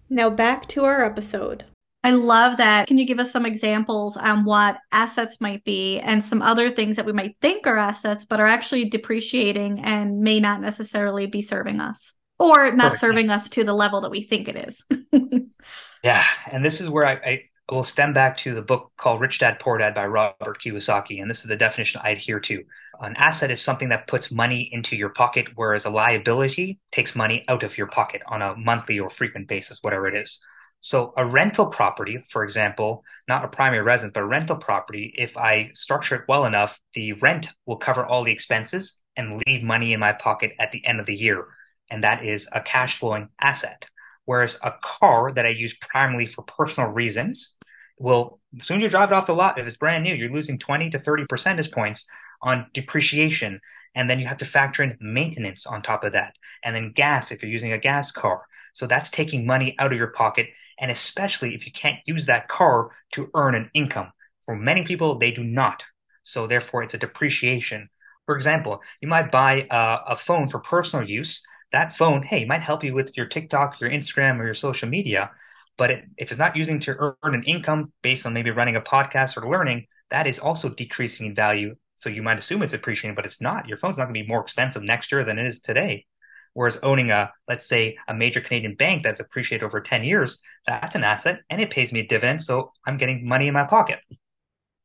Now 0.09 0.29
back 0.29 0.67
to 0.69 0.85
our 0.85 1.03
episode. 1.03 1.65
I 2.03 2.11
love 2.11 2.57
that. 2.57 2.87
Can 2.87 2.99
you 2.99 3.05
give 3.05 3.19
us 3.19 3.31
some 3.31 3.47
examples 3.47 4.15
on 4.15 4.45
what 4.45 4.77
assets 4.91 5.41
might 5.41 5.63
be 5.63 5.99
and 5.99 6.23
some 6.23 6.43
other 6.43 6.69
things 6.69 6.97
that 6.97 7.05
we 7.07 7.13
might 7.13 7.35
think 7.41 7.65
are 7.65 7.79
assets, 7.79 8.25
but 8.25 8.39
are 8.39 8.45
actually 8.45 8.85
depreciating 8.85 9.79
and 9.83 10.19
may 10.19 10.39
not 10.39 10.61
necessarily 10.61 11.25
be 11.25 11.41
serving 11.41 11.79
us 11.79 12.13
or 12.37 12.71
not 12.71 12.91
Perfect. 12.91 12.99
serving 12.99 13.29
us 13.31 13.49
to 13.49 13.63
the 13.63 13.73
level 13.73 14.01
that 14.01 14.11
we 14.11 14.21
think 14.21 14.47
it 14.47 14.67
is? 14.67 14.85
yeah. 16.03 16.23
And 16.51 16.63
this 16.63 16.79
is 16.79 16.89
where 16.89 17.07
I, 17.07 17.13
I 17.13 17.41
will 17.71 17.83
stem 17.83 18.13
back 18.13 18.37
to 18.37 18.53
the 18.53 18.61
book 18.61 18.91
called 18.97 19.19
Rich 19.19 19.39
Dad 19.39 19.59
Poor 19.59 19.79
Dad 19.79 19.95
by 19.95 20.05
Robert 20.05 20.61
Kiyosaki. 20.61 21.19
And 21.21 21.27
this 21.27 21.39
is 21.39 21.47
the 21.47 21.57
definition 21.57 22.01
I 22.03 22.11
adhere 22.11 22.39
to. 22.41 22.63
An 23.01 23.15
asset 23.15 23.51
is 23.51 23.61
something 23.61 23.89
that 23.89 24.07
puts 24.07 24.31
money 24.31 24.69
into 24.71 24.95
your 24.95 25.09
pocket, 25.09 25.47
whereas 25.55 25.85
a 25.85 25.89
liability 25.89 26.79
takes 26.91 27.15
money 27.15 27.43
out 27.47 27.63
of 27.63 27.77
your 27.77 27.87
pocket 27.87 28.21
on 28.27 28.41
a 28.41 28.55
monthly 28.55 28.99
or 28.99 29.09
frequent 29.09 29.47
basis, 29.47 29.79
whatever 29.81 30.07
it 30.07 30.15
is. 30.15 30.39
So 30.81 31.13
a 31.17 31.25
rental 31.25 31.65
property, 31.65 32.19
for 32.29 32.43
example, 32.43 33.03
not 33.27 33.43
a 33.43 33.47
primary 33.47 33.81
residence, 33.81 34.11
but 34.13 34.23
a 34.23 34.27
rental 34.27 34.55
property, 34.55 35.13
if 35.17 35.35
I 35.35 35.71
structure 35.73 36.15
it 36.15 36.25
well 36.27 36.45
enough, 36.45 36.79
the 36.93 37.13
rent 37.13 37.49
will 37.65 37.77
cover 37.77 38.05
all 38.05 38.23
the 38.23 38.31
expenses 38.31 39.01
and 39.17 39.41
leave 39.47 39.63
money 39.63 39.93
in 39.93 39.99
my 39.99 40.13
pocket 40.13 40.51
at 40.59 40.71
the 40.71 40.85
end 40.85 40.99
of 40.99 41.05
the 41.05 41.15
year. 41.15 41.47
And 41.89 42.03
that 42.03 42.23
is 42.23 42.47
a 42.51 42.61
cash 42.61 42.99
flowing 42.99 43.29
asset. 43.41 43.87
Whereas 44.25 44.59
a 44.63 44.73
car 44.83 45.31
that 45.31 45.45
I 45.45 45.49
use 45.49 45.75
primarily 45.75 46.25
for 46.25 46.43
personal 46.43 46.91
reasons 46.91 47.55
will, 47.97 48.39
as 48.59 48.67
soon 48.67 48.77
as 48.77 48.83
you 48.83 48.89
drive 48.89 49.11
it 49.11 49.15
off 49.15 49.27
the 49.27 49.33
lot, 49.33 49.59
if 49.59 49.65
it's 49.65 49.77
brand 49.77 50.03
new, 50.03 50.13
you're 50.13 50.31
losing 50.31 50.59
20 50.59 50.89
to 50.91 50.99
30 50.99 51.25
percentage 51.25 51.71
points 51.71 52.05
on 52.45 52.67
depreciation. 52.73 53.59
And 53.95 54.09
then 54.09 54.19
you 54.19 54.27
have 54.27 54.37
to 54.37 54.45
factor 54.45 54.83
in 54.83 54.97
maintenance 55.01 55.65
on 55.65 55.81
top 55.81 56.03
of 56.03 56.13
that. 56.13 56.37
And 56.63 56.75
then 56.75 56.93
gas 56.93 57.31
if 57.31 57.41
you're 57.41 57.51
using 57.51 57.73
a 57.73 57.77
gas 57.77 58.11
car. 58.11 58.43
So 58.73 58.87
that's 58.87 59.09
taking 59.09 59.45
money 59.45 59.75
out 59.79 59.91
of 59.91 59.97
your 59.97 60.07
pocket. 60.07 60.47
And 60.79 60.91
especially 60.91 61.55
if 61.55 61.65
you 61.65 61.71
can't 61.71 61.99
use 62.05 62.25
that 62.27 62.47
car 62.47 62.91
to 63.13 63.29
earn 63.33 63.55
an 63.55 63.71
income. 63.73 64.11
For 64.43 64.55
many 64.55 64.83
people, 64.83 65.17
they 65.17 65.31
do 65.31 65.43
not. 65.43 65.83
So 66.23 66.45
therefore, 66.45 66.83
it's 66.83 66.93
a 66.93 66.99
depreciation. 66.99 67.89
For 68.25 68.35
example, 68.35 68.81
you 69.01 69.07
might 69.07 69.31
buy 69.31 69.67
a, 69.69 70.13
a 70.13 70.15
phone 70.15 70.47
for 70.47 70.59
personal 70.59 71.07
use. 71.07 71.43
That 71.71 71.93
phone, 71.93 72.21
hey, 72.21 72.45
might 72.45 72.61
help 72.61 72.83
you 72.83 72.93
with 72.93 73.15
your 73.17 73.25
TikTok, 73.25 73.79
your 73.79 73.89
Instagram, 73.89 74.39
or 74.39 74.45
your 74.45 74.53
social 74.53 74.89
media. 74.89 75.31
But 75.77 75.91
it, 75.91 76.05
if 76.17 76.31
it's 76.31 76.39
not 76.39 76.55
using 76.55 76.79
to 76.81 77.15
earn 77.23 77.35
an 77.35 77.43
income 77.43 77.91
based 78.01 78.25
on 78.25 78.33
maybe 78.33 78.51
running 78.51 78.75
a 78.75 78.81
podcast 78.81 79.41
or 79.41 79.49
learning, 79.49 79.87
that 80.11 80.27
is 80.27 80.39
also 80.39 80.69
decreasing 80.69 81.27
in 81.27 81.35
value 81.35 81.75
so 82.05 82.11
you 82.11 82.21
might 82.21 82.37
assume 82.37 82.61
it's 82.61 82.73
appreciating, 82.73 83.15
but 83.15 83.25
it's 83.25 83.41
not. 83.41 83.67
Your 83.67 83.77
phone's 83.77 83.97
not 83.97 84.03
going 84.03 84.13
to 84.13 84.21
be 84.21 84.27
more 84.27 84.41
expensive 84.41 84.83
next 84.83 85.11
year 85.11 85.23
than 85.25 85.39
it 85.39 85.47
is 85.47 85.59
today. 85.59 86.05
Whereas 86.53 86.77
owning 86.83 87.09
a, 87.09 87.31
let's 87.47 87.65
say, 87.65 87.97
a 88.07 88.13
major 88.13 88.41
Canadian 88.41 88.75
bank 88.75 89.01
that's 89.01 89.19
appreciated 89.19 89.65
over 89.65 89.81
10 89.81 90.03
years, 90.03 90.39
that's 90.67 90.95
an 90.95 91.03
asset 91.03 91.39
and 91.49 91.59
it 91.59 91.71
pays 91.71 91.91
me 91.91 92.01
a 92.01 92.07
dividend. 92.07 92.43
So 92.43 92.73
I'm 92.85 92.99
getting 92.99 93.27
money 93.27 93.47
in 93.47 93.55
my 93.55 93.63
pocket. 93.63 94.01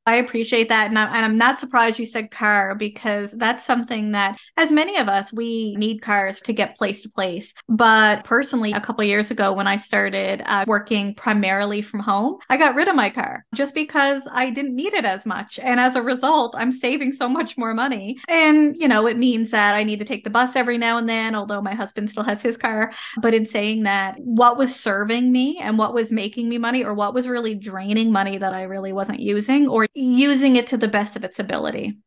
I 0.06 0.16
appreciate 0.16 0.70
that. 0.70 0.88
And, 0.88 0.98
I, 0.98 1.18
am 1.18 1.36
not 1.36 1.60
surprised 1.60 1.98
you 1.98 2.06
said 2.06 2.30
car 2.30 2.74
because 2.74 3.32
that's 3.32 3.66
something 3.66 4.12
that, 4.12 4.38
as 4.56 4.72
many 4.72 4.96
of 4.96 5.08
us, 5.08 5.32
we 5.32 5.76
need 5.76 6.00
cars 6.00 6.40
to 6.40 6.52
get 6.52 6.76
place 6.76 7.02
to 7.02 7.10
place. 7.10 7.52
But 7.68 8.24
personally, 8.24 8.72
a 8.72 8.80
couple 8.80 9.04
years 9.04 9.30
ago, 9.30 9.52
when 9.52 9.66
I 9.66 9.76
started 9.76 10.42
uh, 10.46 10.64
working 10.66 11.14
primarily 11.14 11.82
from 11.82 12.00
home, 12.00 12.38
I 12.48 12.56
got 12.56 12.74
rid 12.74 12.88
of 12.88 12.96
my 12.96 13.10
car 13.10 13.44
just 13.54 13.74
because 13.74 14.26
I 14.32 14.50
didn't 14.50 14.74
need 14.74 14.94
it 14.94 15.04
as 15.04 15.26
much. 15.26 15.58
And 15.58 15.78
as 15.78 15.96
a 15.96 16.02
result, 16.02 16.54
I'm 16.56 16.72
saving 16.72 17.12
so 17.12 17.28
much 17.28 17.58
more 17.58 17.74
money. 17.74 18.18
And, 18.26 18.76
you 18.78 18.88
know, 18.88 19.06
it 19.06 19.18
means 19.18 19.50
that 19.50 19.74
I 19.74 19.84
need 19.84 19.98
to 19.98 20.06
take 20.06 20.24
the 20.24 20.30
bus 20.30 20.56
every 20.56 20.78
now 20.78 20.96
and 20.96 21.08
then, 21.08 21.34
although 21.34 21.60
my 21.60 21.74
husband 21.74 22.08
still 22.08 22.24
has 22.24 22.42
his 22.42 22.56
car. 22.56 22.92
But 23.20 23.34
in 23.34 23.44
saying 23.44 23.82
that, 23.82 24.16
what 24.18 24.56
was 24.56 24.74
serving 24.74 25.30
me 25.30 25.58
and 25.60 25.76
what 25.76 25.92
was 25.92 26.10
making 26.10 26.48
me 26.48 26.56
money 26.56 26.84
or 26.84 26.94
what 26.94 27.12
was 27.12 27.28
really 27.28 27.54
draining 27.54 28.10
money 28.10 28.38
that 28.38 28.54
I 28.54 28.62
really 28.62 28.92
wasn't 28.92 29.20
using 29.20 29.68
or 29.68 29.86
using 30.00 30.56
it 30.56 30.66
to 30.68 30.76
the 30.76 30.88
best 30.88 31.16
of 31.16 31.24
its 31.24 31.38
ability. 31.38 31.98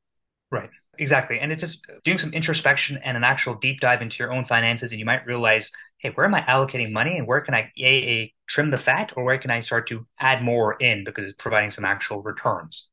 Right. 0.52 0.70
Exactly. 1.00 1.40
And 1.40 1.52
it's 1.52 1.62
just 1.62 1.86
doing 2.04 2.20
some 2.20 2.34
introspection 2.34 3.00
and 3.04 3.18
an 3.18 3.24
actual 3.24 3.56
deep 3.56 3.80
dive 3.80 4.02
into 4.02 4.18
your 4.20 4.32
own 4.32 4.46
finances. 4.46 4.92
And 4.92 5.00
you 5.00 5.06
might 5.06 5.26
realize, 5.26 5.72
hey, 5.98 6.12
where 6.12 6.26
am 6.26 6.36
I 6.36 6.42
allocating 6.42 6.92
money 6.92 7.18
and 7.18 7.28
where 7.28 7.42
can 7.42 7.56
I 7.56 7.72
a, 7.80 7.84
a 7.84 8.34
trim 8.48 8.70
the 8.70 8.78
fat 8.78 9.14
or 9.16 9.24
where 9.24 9.40
can 9.40 9.50
I 9.50 9.62
start 9.62 9.88
to 9.88 10.06
add 10.20 10.44
more 10.44 10.76
in 10.76 11.04
because 11.04 11.26
it's 11.26 11.36
providing 11.36 11.72
some 11.72 11.86
actual 11.86 12.22
returns? 12.22 12.90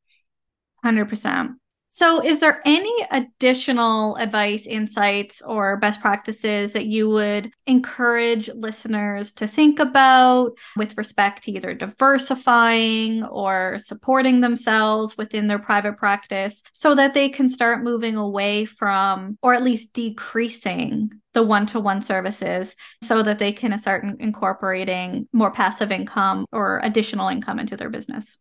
100%. 0.83 1.60
So, 1.93 2.25
is 2.25 2.39
there 2.39 2.63
any 2.65 2.95
additional 3.11 4.15
advice, 4.15 4.65
insights, 4.65 5.43
or 5.43 5.77
best 5.77 6.01
practices 6.01 6.73
that 6.75 6.87
you 6.87 7.09
would 7.09 7.51
encourage 7.67 8.49
listeners 8.51 9.33
to 9.33 9.49
think 9.49 9.81
about 9.81 10.53
with 10.77 10.97
respect 10.97 11.43
to 11.45 11.51
either 11.51 11.75
diversifying 11.75 13.25
or 13.25 13.79
supporting 13.79 14.41
themselves 14.41 15.19
within 15.19 15.49
their 15.49 15.59
private 15.59 15.97
practice 15.97 16.63
so 16.73 16.95
that 16.95 17.13
they 17.13 17.29
can 17.29 17.49
start 17.49 17.83
moving 17.83 18.15
away 18.15 18.67
from, 18.67 19.37
or 19.43 19.53
at 19.55 19.65
least 19.65 19.93
decreasing, 19.93 21.11
the 21.35 21.43
one 21.43 21.67
to 21.67 21.81
one 21.81 22.03
services 22.03 22.77
so 23.03 23.21
that 23.25 23.41
they 23.41 23.51
can 23.51 23.77
start 23.81 24.05
incorporating 24.21 25.27
more 25.33 25.51
passive 25.51 25.91
income 25.91 26.47
or 26.53 26.79
additional 26.85 27.27
income 27.27 27.59
into 27.59 27.77
their 27.77 27.91
business? 27.91 28.39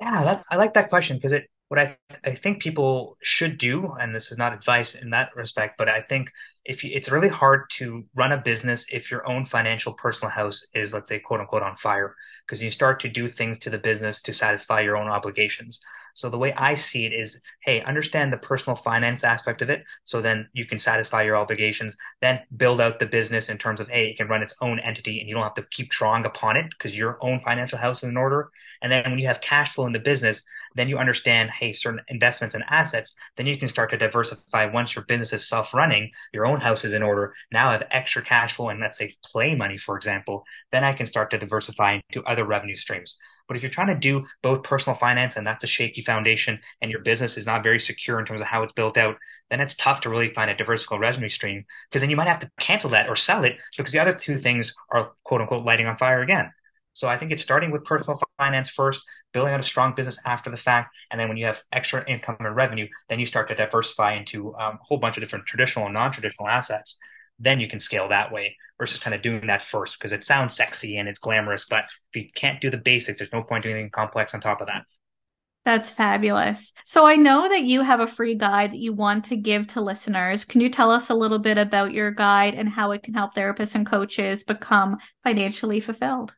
Yeah, 0.00 0.24
that, 0.24 0.44
I 0.50 0.56
like 0.56 0.72
that 0.72 0.88
question 0.88 1.18
because 1.18 1.32
it 1.32 1.50
what 1.70 1.78
I, 1.78 1.96
I 2.24 2.34
think 2.34 2.60
people 2.60 3.16
should 3.22 3.56
do, 3.56 3.94
and 4.00 4.12
this 4.12 4.32
is 4.32 4.38
not 4.38 4.52
advice 4.52 4.96
in 4.96 5.10
that 5.10 5.30
respect, 5.36 5.78
but 5.78 5.88
I 5.88 6.00
think 6.00 6.32
if 6.64 6.82
you, 6.82 6.90
it's 6.92 7.12
really 7.12 7.28
hard 7.28 7.70
to 7.74 8.04
run 8.16 8.32
a 8.32 8.38
business 8.38 8.86
if 8.90 9.08
your 9.08 9.24
own 9.24 9.44
financial 9.44 9.92
personal 9.92 10.32
house 10.32 10.66
is, 10.74 10.92
let's 10.92 11.08
say, 11.08 11.20
quote 11.20 11.38
unquote, 11.38 11.62
on 11.62 11.76
fire, 11.76 12.16
because 12.44 12.60
you 12.60 12.72
start 12.72 12.98
to 13.00 13.08
do 13.08 13.28
things 13.28 13.56
to 13.60 13.70
the 13.70 13.78
business 13.78 14.20
to 14.22 14.32
satisfy 14.32 14.80
your 14.80 14.96
own 14.96 15.06
obligations. 15.06 15.80
So 16.20 16.28
the 16.28 16.36
way 16.36 16.52
I 16.52 16.74
see 16.74 17.06
it 17.06 17.14
is, 17.14 17.40
hey, 17.64 17.80
understand 17.80 18.30
the 18.30 18.36
personal 18.36 18.76
finance 18.76 19.24
aspect 19.24 19.62
of 19.62 19.70
it. 19.70 19.84
So 20.04 20.20
then 20.20 20.50
you 20.52 20.66
can 20.66 20.78
satisfy 20.78 21.22
your 21.22 21.38
obligations, 21.38 21.96
then 22.20 22.40
build 22.58 22.78
out 22.78 22.98
the 22.98 23.06
business 23.06 23.48
in 23.48 23.56
terms 23.56 23.80
of, 23.80 23.88
hey, 23.88 24.10
it 24.10 24.18
can 24.18 24.28
run 24.28 24.42
its 24.42 24.54
own 24.60 24.80
entity 24.80 25.18
and 25.18 25.28
you 25.30 25.34
don't 25.34 25.44
have 25.44 25.54
to 25.54 25.66
keep 25.70 25.88
drawing 25.88 26.26
upon 26.26 26.58
it 26.58 26.66
because 26.68 26.94
your 26.94 27.16
own 27.22 27.40
financial 27.40 27.78
house 27.78 28.02
is 28.02 28.10
in 28.10 28.18
order. 28.18 28.50
And 28.82 28.92
then 28.92 29.10
when 29.10 29.18
you 29.18 29.28
have 29.28 29.40
cash 29.40 29.72
flow 29.72 29.86
in 29.86 29.92
the 29.92 29.98
business, 29.98 30.44
then 30.74 30.90
you 30.90 30.98
understand, 30.98 31.52
hey, 31.52 31.72
certain 31.72 32.02
investments 32.08 32.54
and 32.54 32.64
assets, 32.68 33.14
then 33.38 33.46
you 33.46 33.56
can 33.56 33.70
start 33.70 33.88
to 33.90 33.96
diversify 33.96 34.66
once 34.66 34.94
your 34.94 35.06
business 35.06 35.32
is 35.32 35.48
self-running, 35.48 36.10
your 36.34 36.44
own 36.44 36.60
house 36.60 36.84
is 36.84 36.92
in 36.92 37.02
order. 37.02 37.32
Now 37.50 37.70
I 37.70 37.72
have 37.72 37.88
extra 37.90 38.20
cash 38.20 38.52
flow 38.52 38.68
and 38.68 38.78
let's 38.78 38.98
say 38.98 39.14
play 39.24 39.54
money, 39.54 39.78
for 39.78 39.96
example, 39.96 40.44
then 40.70 40.84
I 40.84 40.92
can 40.92 41.06
start 41.06 41.30
to 41.30 41.38
diversify 41.38 42.00
into 42.10 42.22
other 42.28 42.44
revenue 42.44 42.76
streams. 42.76 43.16
But 43.50 43.56
if 43.56 43.64
you're 43.64 43.70
trying 43.70 43.88
to 43.88 43.96
do 43.96 44.24
both 44.44 44.62
personal 44.62 44.96
finance 44.96 45.34
and 45.36 45.44
that's 45.44 45.64
a 45.64 45.66
shaky 45.66 46.02
foundation 46.02 46.60
and 46.80 46.88
your 46.88 47.00
business 47.00 47.36
is 47.36 47.46
not 47.46 47.64
very 47.64 47.80
secure 47.80 48.20
in 48.20 48.24
terms 48.24 48.40
of 48.40 48.46
how 48.46 48.62
it's 48.62 48.72
built 48.72 48.96
out, 48.96 49.16
then 49.50 49.60
it's 49.60 49.74
tough 49.74 50.02
to 50.02 50.08
really 50.08 50.32
find 50.32 50.52
a 50.52 50.54
diversified 50.54 51.00
revenue 51.00 51.28
stream 51.28 51.64
because 51.88 52.00
then 52.00 52.10
you 52.10 52.16
might 52.16 52.28
have 52.28 52.38
to 52.38 52.50
cancel 52.60 52.90
that 52.90 53.08
or 53.08 53.16
sell 53.16 53.42
it 53.42 53.56
because 53.76 53.90
the 53.90 53.98
other 53.98 54.12
two 54.12 54.36
things 54.36 54.72
are 54.92 55.10
quote 55.24 55.40
unquote 55.40 55.64
lighting 55.64 55.86
on 55.88 55.96
fire 55.96 56.22
again. 56.22 56.52
So 56.92 57.08
I 57.08 57.18
think 57.18 57.32
it's 57.32 57.42
starting 57.42 57.72
with 57.72 57.82
personal 57.82 58.20
finance 58.38 58.70
first, 58.70 59.04
building 59.32 59.52
out 59.52 59.58
a 59.58 59.64
strong 59.64 59.96
business 59.96 60.20
after 60.24 60.48
the 60.48 60.56
fact, 60.56 60.94
and 61.10 61.20
then 61.20 61.26
when 61.26 61.36
you 61.36 61.46
have 61.46 61.60
extra 61.72 62.08
income 62.08 62.36
and 62.38 62.54
revenue, 62.54 62.86
then 63.08 63.18
you 63.18 63.26
start 63.26 63.48
to 63.48 63.56
diversify 63.56 64.14
into 64.14 64.54
um, 64.54 64.74
a 64.74 64.84
whole 64.84 64.98
bunch 64.98 65.16
of 65.16 65.22
different 65.22 65.46
traditional 65.46 65.86
and 65.86 65.94
non-traditional 65.94 66.46
assets 66.46 67.00
then 67.40 67.58
you 67.58 67.68
can 67.68 67.80
scale 67.80 68.08
that 68.08 68.30
way 68.30 68.56
versus 68.78 69.02
kind 69.02 69.14
of 69.14 69.22
doing 69.22 69.46
that 69.46 69.62
first 69.62 69.98
because 69.98 70.12
it 70.12 70.24
sounds 70.24 70.54
sexy 70.54 70.96
and 70.96 71.08
it's 71.08 71.18
glamorous. 71.18 71.66
But 71.68 71.86
if 72.12 72.22
you 72.22 72.28
can't 72.34 72.60
do 72.60 72.70
the 72.70 72.76
basics, 72.76 73.18
there's 73.18 73.32
no 73.32 73.42
point 73.42 73.64
doing 73.64 73.74
anything 73.74 73.90
complex 73.90 74.34
on 74.34 74.40
top 74.40 74.60
of 74.60 74.68
that. 74.68 74.84
That's 75.64 75.90
fabulous. 75.90 76.72
So 76.86 77.06
I 77.06 77.16
know 77.16 77.48
that 77.48 77.64
you 77.64 77.82
have 77.82 78.00
a 78.00 78.06
free 78.06 78.34
guide 78.34 78.72
that 78.72 78.78
you 78.78 78.94
want 78.94 79.26
to 79.26 79.36
give 79.36 79.66
to 79.68 79.82
listeners. 79.82 80.44
Can 80.44 80.62
you 80.62 80.70
tell 80.70 80.90
us 80.90 81.10
a 81.10 81.14
little 81.14 81.38
bit 81.38 81.58
about 81.58 81.92
your 81.92 82.10
guide 82.10 82.54
and 82.54 82.68
how 82.68 82.92
it 82.92 83.02
can 83.02 83.12
help 83.12 83.34
therapists 83.34 83.74
and 83.74 83.86
coaches 83.86 84.42
become 84.42 84.96
financially 85.22 85.80
fulfilled? 85.80 86.32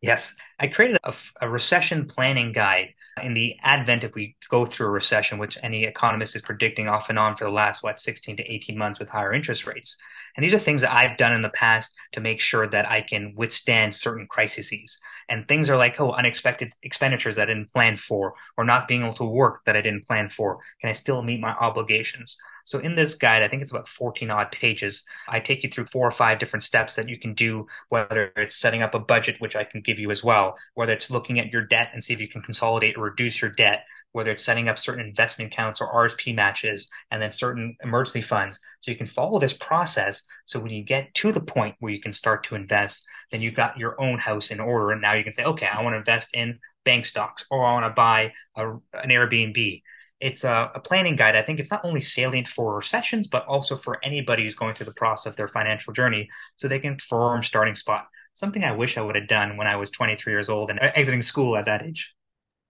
Yes, 0.00 0.36
I 0.62 0.68
created 0.68 0.98
a, 1.02 1.12
a, 1.40 1.50
recession 1.50 2.06
planning 2.06 2.52
guide 2.52 2.94
in 3.20 3.34
the 3.34 3.56
advent 3.64 4.04
if 4.04 4.14
we 4.14 4.36
go 4.48 4.64
through 4.64 4.86
a 4.86 4.90
recession, 4.90 5.38
which 5.38 5.58
any 5.60 5.82
economist 5.82 6.36
is 6.36 6.42
predicting 6.42 6.86
off 6.86 7.10
and 7.10 7.18
on 7.18 7.36
for 7.36 7.44
the 7.44 7.50
last, 7.50 7.82
what, 7.82 8.00
16 8.00 8.36
to 8.36 8.44
18 8.44 8.78
months 8.78 9.00
with 9.00 9.10
higher 9.10 9.32
interest 9.32 9.66
rates. 9.66 9.96
And 10.36 10.44
these 10.44 10.54
are 10.54 10.60
things 10.60 10.82
that 10.82 10.94
I've 10.94 11.18
done 11.18 11.32
in 11.32 11.42
the 11.42 11.48
past 11.48 11.96
to 12.12 12.20
make 12.20 12.40
sure 12.40 12.68
that 12.68 12.88
I 12.88 13.02
can 13.02 13.34
withstand 13.34 13.92
certain 13.92 14.28
crises. 14.28 15.00
And 15.28 15.48
things 15.48 15.68
are 15.68 15.76
like, 15.76 16.00
oh, 16.00 16.12
unexpected 16.12 16.72
expenditures 16.84 17.34
that 17.36 17.50
I 17.50 17.54
didn't 17.54 17.72
plan 17.72 17.96
for, 17.96 18.34
or 18.56 18.64
not 18.64 18.86
being 18.86 19.02
able 19.02 19.14
to 19.14 19.24
work 19.24 19.64
that 19.66 19.76
I 19.76 19.80
didn't 19.80 20.06
plan 20.06 20.28
for. 20.28 20.60
Can 20.80 20.90
I 20.90 20.92
still 20.92 21.22
meet 21.22 21.40
my 21.40 21.50
obligations? 21.50 22.38
So 22.64 22.78
in 22.78 22.94
this 22.94 23.14
guide, 23.14 23.42
I 23.42 23.48
think 23.48 23.62
it's 23.62 23.72
about 23.72 23.88
14 23.88 24.30
odd 24.30 24.52
pages. 24.52 25.04
I 25.28 25.40
take 25.40 25.64
you 25.64 25.70
through 25.70 25.86
four 25.86 26.06
or 26.06 26.12
five 26.12 26.38
different 26.38 26.62
steps 26.62 26.96
that 26.96 27.08
you 27.08 27.18
can 27.18 27.34
do, 27.34 27.66
whether 27.88 28.32
it's 28.36 28.56
setting 28.56 28.82
up 28.82 28.94
a 28.94 28.98
budget, 28.98 29.40
which 29.40 29.56
I 29.56 29.64
can 29.64 29.80
give 29.80 29.98
you 29.98 30.10
as 30.10 30.22
well, 30.22 30.51
whether 30.74 30.92
it's 30.92 31.10
looking 31.10 31.38
at 31.38 31.52
your 31.52 31.62
debt 31.62 31.90
and 31.92 32.02
see 32.02 32.12
if 32.12 32.20
you 32.20 32.28
can 32.28 32.42
consolidate 32.42 32.96
or 32.96 33.04
reduce 33.04 33.40
your 33.40 33.50
debt, 33.50 33.84
whether 34.12 34.30
it's 34.30 34.44
setting 34.44 34.68
up 34.68 34.78
certain 34.78 35.04
investment 35.04 35.52
accounts 35.52 35.80
or 35.80 35.92
RSP 35.92 36.34
matches, 36.34 36.88
and 37.10 37.20
then 37.20 37.32
certain 37.32 37.76
emergency 37.82 38.20
funds. 38.20 38.60
So 38.80 38.90
you 38.90 38.96
can 38.96 39.06
follow 39.06 39.38
this 39.38 39.54
process. 39.54 40.24
So 40.44 40.60
when 40.60 40.72
you 40.72 40.82
get 40.84 41.12
to 41.14 41.32
the 41.32 41.40
point 41.40 41.76
where 41.78 41.92
you 41.92 42.00
can 42.00 42.12
start 42.12 42.44
to 42.44 42.54
invest, 42.54 43.06
then 43.30 43.40
you've 43.40 43.54
got 43.54 43.78
your 43.78 44.00
own 44.00 44.18
house 44.18 44.50
in 44.50 44.60
order. 44.60 44.90
And 44.90 45.00
now 45.00 45.14
you 45.14 45.24
can 45.24 45.32
say, 45.32 45.44
okay, 45.44 45.66
I 45.66 45.82
want 45.82 45.94
to 45.94 45.98
invest 45.98 46.34
in 46.34 46.58
bank 46.84 47.06
stocks 47.06 47.44
or 47.50 47.64
I 47.64 47.72
want 47.72 47.86
to 47.86 47.94
buy 47.94 48.32
a, 48.56 48.70
an 48.72 49.08
Airbnb 49.08 49.82
it's 50.22 50.44
a, 50.44 50.70
a, 50.76 50.80
planning 50.80 51.16
guide. 51.16 51.34
I 51.34 51.42
think 51.42 51.58
it's 51.58 51.72
not 51.72 51.84
only 51.84 52.00
salient 52.00 52.46
for 52.46 52.76
recessions, 52.76 53.26
but 53.26 53.44
also 53.46 53.76
for 53.76 53.98
anybody 54.04 54.44
who's 54.44 54.54
going 54.54 54.74
through 54.74 54.86
the 54.86 54.92
process 54.92 55.32
of 55.32 55.36
their 55.36 55.48
financial 55.48 55.92
journey 55.92 56.30
so 56.56 56.68
they 56.68 56.78
can 56.78 56.96
form 57.00 57.42
starting 57.42 57.74
spot. 57.74 58.06
Something 58.34 58.64
I 58.64 58.72
wish 58.72 58.96
I 58.96 59.02
would 59.02 59.16
have 59.16 59.28
done 59.28 59.56
when 59.56 59.66
I 59.66 59.76
was 59.76 59.90
23 59.90 60.32
years 60.32 60.48
old 60.48 60.70
and 60.70 60.80
uh, 60.80 60.90
exiting 60.94 61.22
school 61.22 61.56
at 61.56 61.66
that 61.66 61.82
age. 61.82 62.14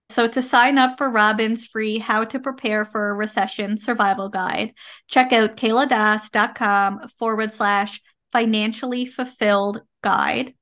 So, 0.09 0.27
to 0.27 0.41
sign 0.41 0.77
up 0.77 0.97
for 0.97 1.09
Robin's 1.09 1.65
free 1.65 1.97
How 1.97 2.23
to 2.25 2.39
Prepare 2.39 2.85
for 2.85 3.09
a 3.09 3.13
Recession 3.13 3.77
Survival 3.77 4.29
Guide, 4.29 4.73
check 5.07 5.33
out 5.33 5.57
kayladas.com 5.57 7.07
forward 7.17 7.51
slash 7.51 8.01
financially 8.31 9.05
fulfilled 9.05 9.81
guide, 10.03 10.53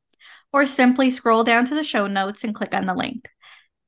or 0.54 0.66
simply 0.66 1.10
scroll 1.10 1.44
down 1.44 1.66
to 1.66 1.76
the 1.76 1.84
show 1.84 2.08
notes 2.08 2.44
and 2.44 2.54
click 2.54 2.74
on 2.74 2.86
the 2.86 2.94
link. 2.94 3.28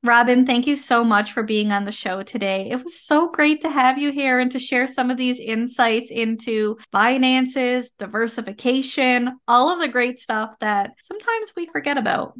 Robin, 0.04 0.44
thank 0.44 0.66
you 0.66 0.76
so 0.76 1.02
much 1.02 1.32
for 1.32 1.42
being 1.42 1.72
on 1.72 1.86
the 1.86 1.90
show 1.90 2.22
today. 2.22 2.68
It 2.70 2.84
was 2.84 3.00
so 3.00 3.30
great 3.30 3.62
to 3.62 3.70
have 3.70 3.96
you 3.96 4.12
here 4.12 4.38
and 4.38 4.52
to 4.52 4.58
share 4.58 4.86
some 4.86 5.10
of 5.10 5.16
these 5.16 5.40
insights 5.40 6.10
into 6.10 6.76
finances, 6.92 7.90
diversification, 7.98 9.38
all 9.48 9.72
of 9.72 9.78
the 9.78 9.88
great 9.88 10.20
stuff 10.20 10.58
that 10.60 10.92
sometimes 11.00 11.54
we 11.56 11.64
forget 11.64 11.96
about. 11.96 12.34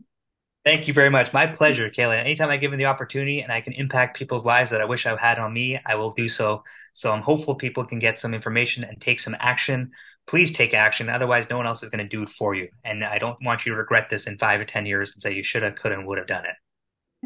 Thank 0.63 0.89
you 0.89 0.93
very 0.93 1.09
much. 1.09 1.33
My 1.33 1.47
pleasure, 1.47 1.89
Kayla. 1.89 2.19
Anytime 2.19 2.51
I 2.51 2.59
give 2.59 2.71
me 2.71 2.77
the 2.77 2.85
opportunity 2.85 3.41
and 3.41 3.51
I 3.51 3.63
can 3.63 3.73
impact 3.73 4.19
people's 4.19 4.45
lives 4.45 4.71
that 4.71 4.83
I 4.83 4.85
wish 4.85 5.07
I 5.07 5.17
had 5.17 5.39
on 5.39 5.51
me, 5.51 5.81
I 5.87 5.95
will 5.95 6.11
do 6.11 6.29
so. 6.29 6.65
So 6.93 7.13
I'm 7.13 7.23
hopeful 7.23 7.55
people 7.55 7.87
can 7.87 7.99
get 7.99 8.19
some 8.19 8.35
information 8.35 8.85
and 8.85 9.01
take 9.01 9.21
some 9.21 9.37
action. 9.41 9.93
Please 10.27 10.53
take 10.53 10.75
action. 10.75 11.09
Otherwise, 11.09 11.49
no 11.49 11.57
one 11.57 11.67
else 11.67 11.83
is 11.83 11.89
going 11.89 12.05
to 12.05 12.17
do 12.17 12.25
it 12.25 12.29
for 12.29 12.55
you. 12.55 12.69
And 12.85 13.03
I 13.03 13.17
don't 13.17 13.43
want 13.43 13.65
you 13.65 13.73
to 13.73 13.79
regret 13.79 14.11
this 14.11 14.27
in 14.27 14.37
five 14.37 14.61
or 14.61 14.67
10 14.67 14.85
years 14.85 15.13
and 15.13 15.23
say 15.23 15.33
you 15.33 15.43
should 15.43 15.63
have, 15.63 15.77
could 15.77 15.93
have, 15.93 16.05
would 16.05 16.19
have 16.19 16.27
done 16.27 16.45
it. 16.45 16.57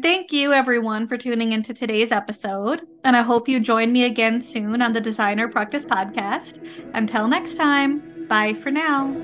Thank 0.01 0.31
you, 0.31 0.53
everyone, 0.53 1.07
for 1.07 1.17
tuning 1.17 1.51
into 1.51 1.73
today's 1.73 2.11
episode. 2.11 2.81
And 3.03 3.17
I 3.17 3.21
hope 3.21 3.49
you 3.49 3.59
join 3.59 3.91
me 3.91 4.05
again 4.05 4.39
soon 4.39 4.81
on 4.81 4.93
the 4.93 5.01
Designer 5.01 5.49
Practice 5.49 5.85
Podcast. 5.85 6.59
Until 6.93 7.27
next 7.27 7.55
time, 7.55 8.27
bye 8.27 8.53
for 8.53 8.71
now. 8.71 9.15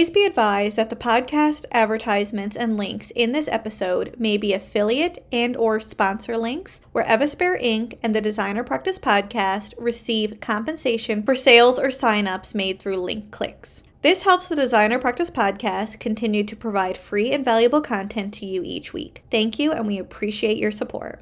Please 0.00 0.08
be 0.08 0.24
advised 0.24 0.76
that 0.76 0.88
the 0.88 0.96
podcast 0.96 1.66
advertisements 1.72 2.56
and 2.56 2.78
links 2.78 3.10
in 3.10 3.32
this 3.32 3.48
episode 3.48 4.14
may 4.18 4.38
be 4.38 4.54
affiliate 4.54 5.22
and 5.30 5.54
or 5.58 5.78
sponsor 5.78 6.38
links 6.38 6.80
where 6.92 7.04
Evaspare 7.04 7.62
Inc. 7.62 7.98
and 8.02 8.14
the 8.14 8.22
Designer 8.22 8.64
Practice 8.64 8.98
Podcast 8.98 9.74
receive 9.76 10.40
compensation 10.40 11.22
for 11.22 11.34
sales 11.34 11.78
or 11.78 11.88
signups 11.88 12.54
made 12.54 12.80
through 12.80 12.96
link 12.96 13.30
clicks. 13.30 13.84
This 14.00 14.22
helps 14.22 14.48
the 14.48 14.56
Designer 14.56 14.98
Practice 14.98 15.30
Podcast 15.30 16.00
continue 16.00 16.44
to 16.44 16.56
provide 16.56 16.96
free 16.96 17.30
and 17.30 17.44
valuable 17.44 17.82
content 17.82 18.32
to 18.34 18.46
you 18.46 18.62
each 18.64 18.94
week. 18.94 19.22
Thank 19.30 19.58
you, 19.58 19.70
and 19.70 19.86
we 19.86 19.98
appreciate 19.98 20.56
your 20.56 20.72
support. 20.72 21.20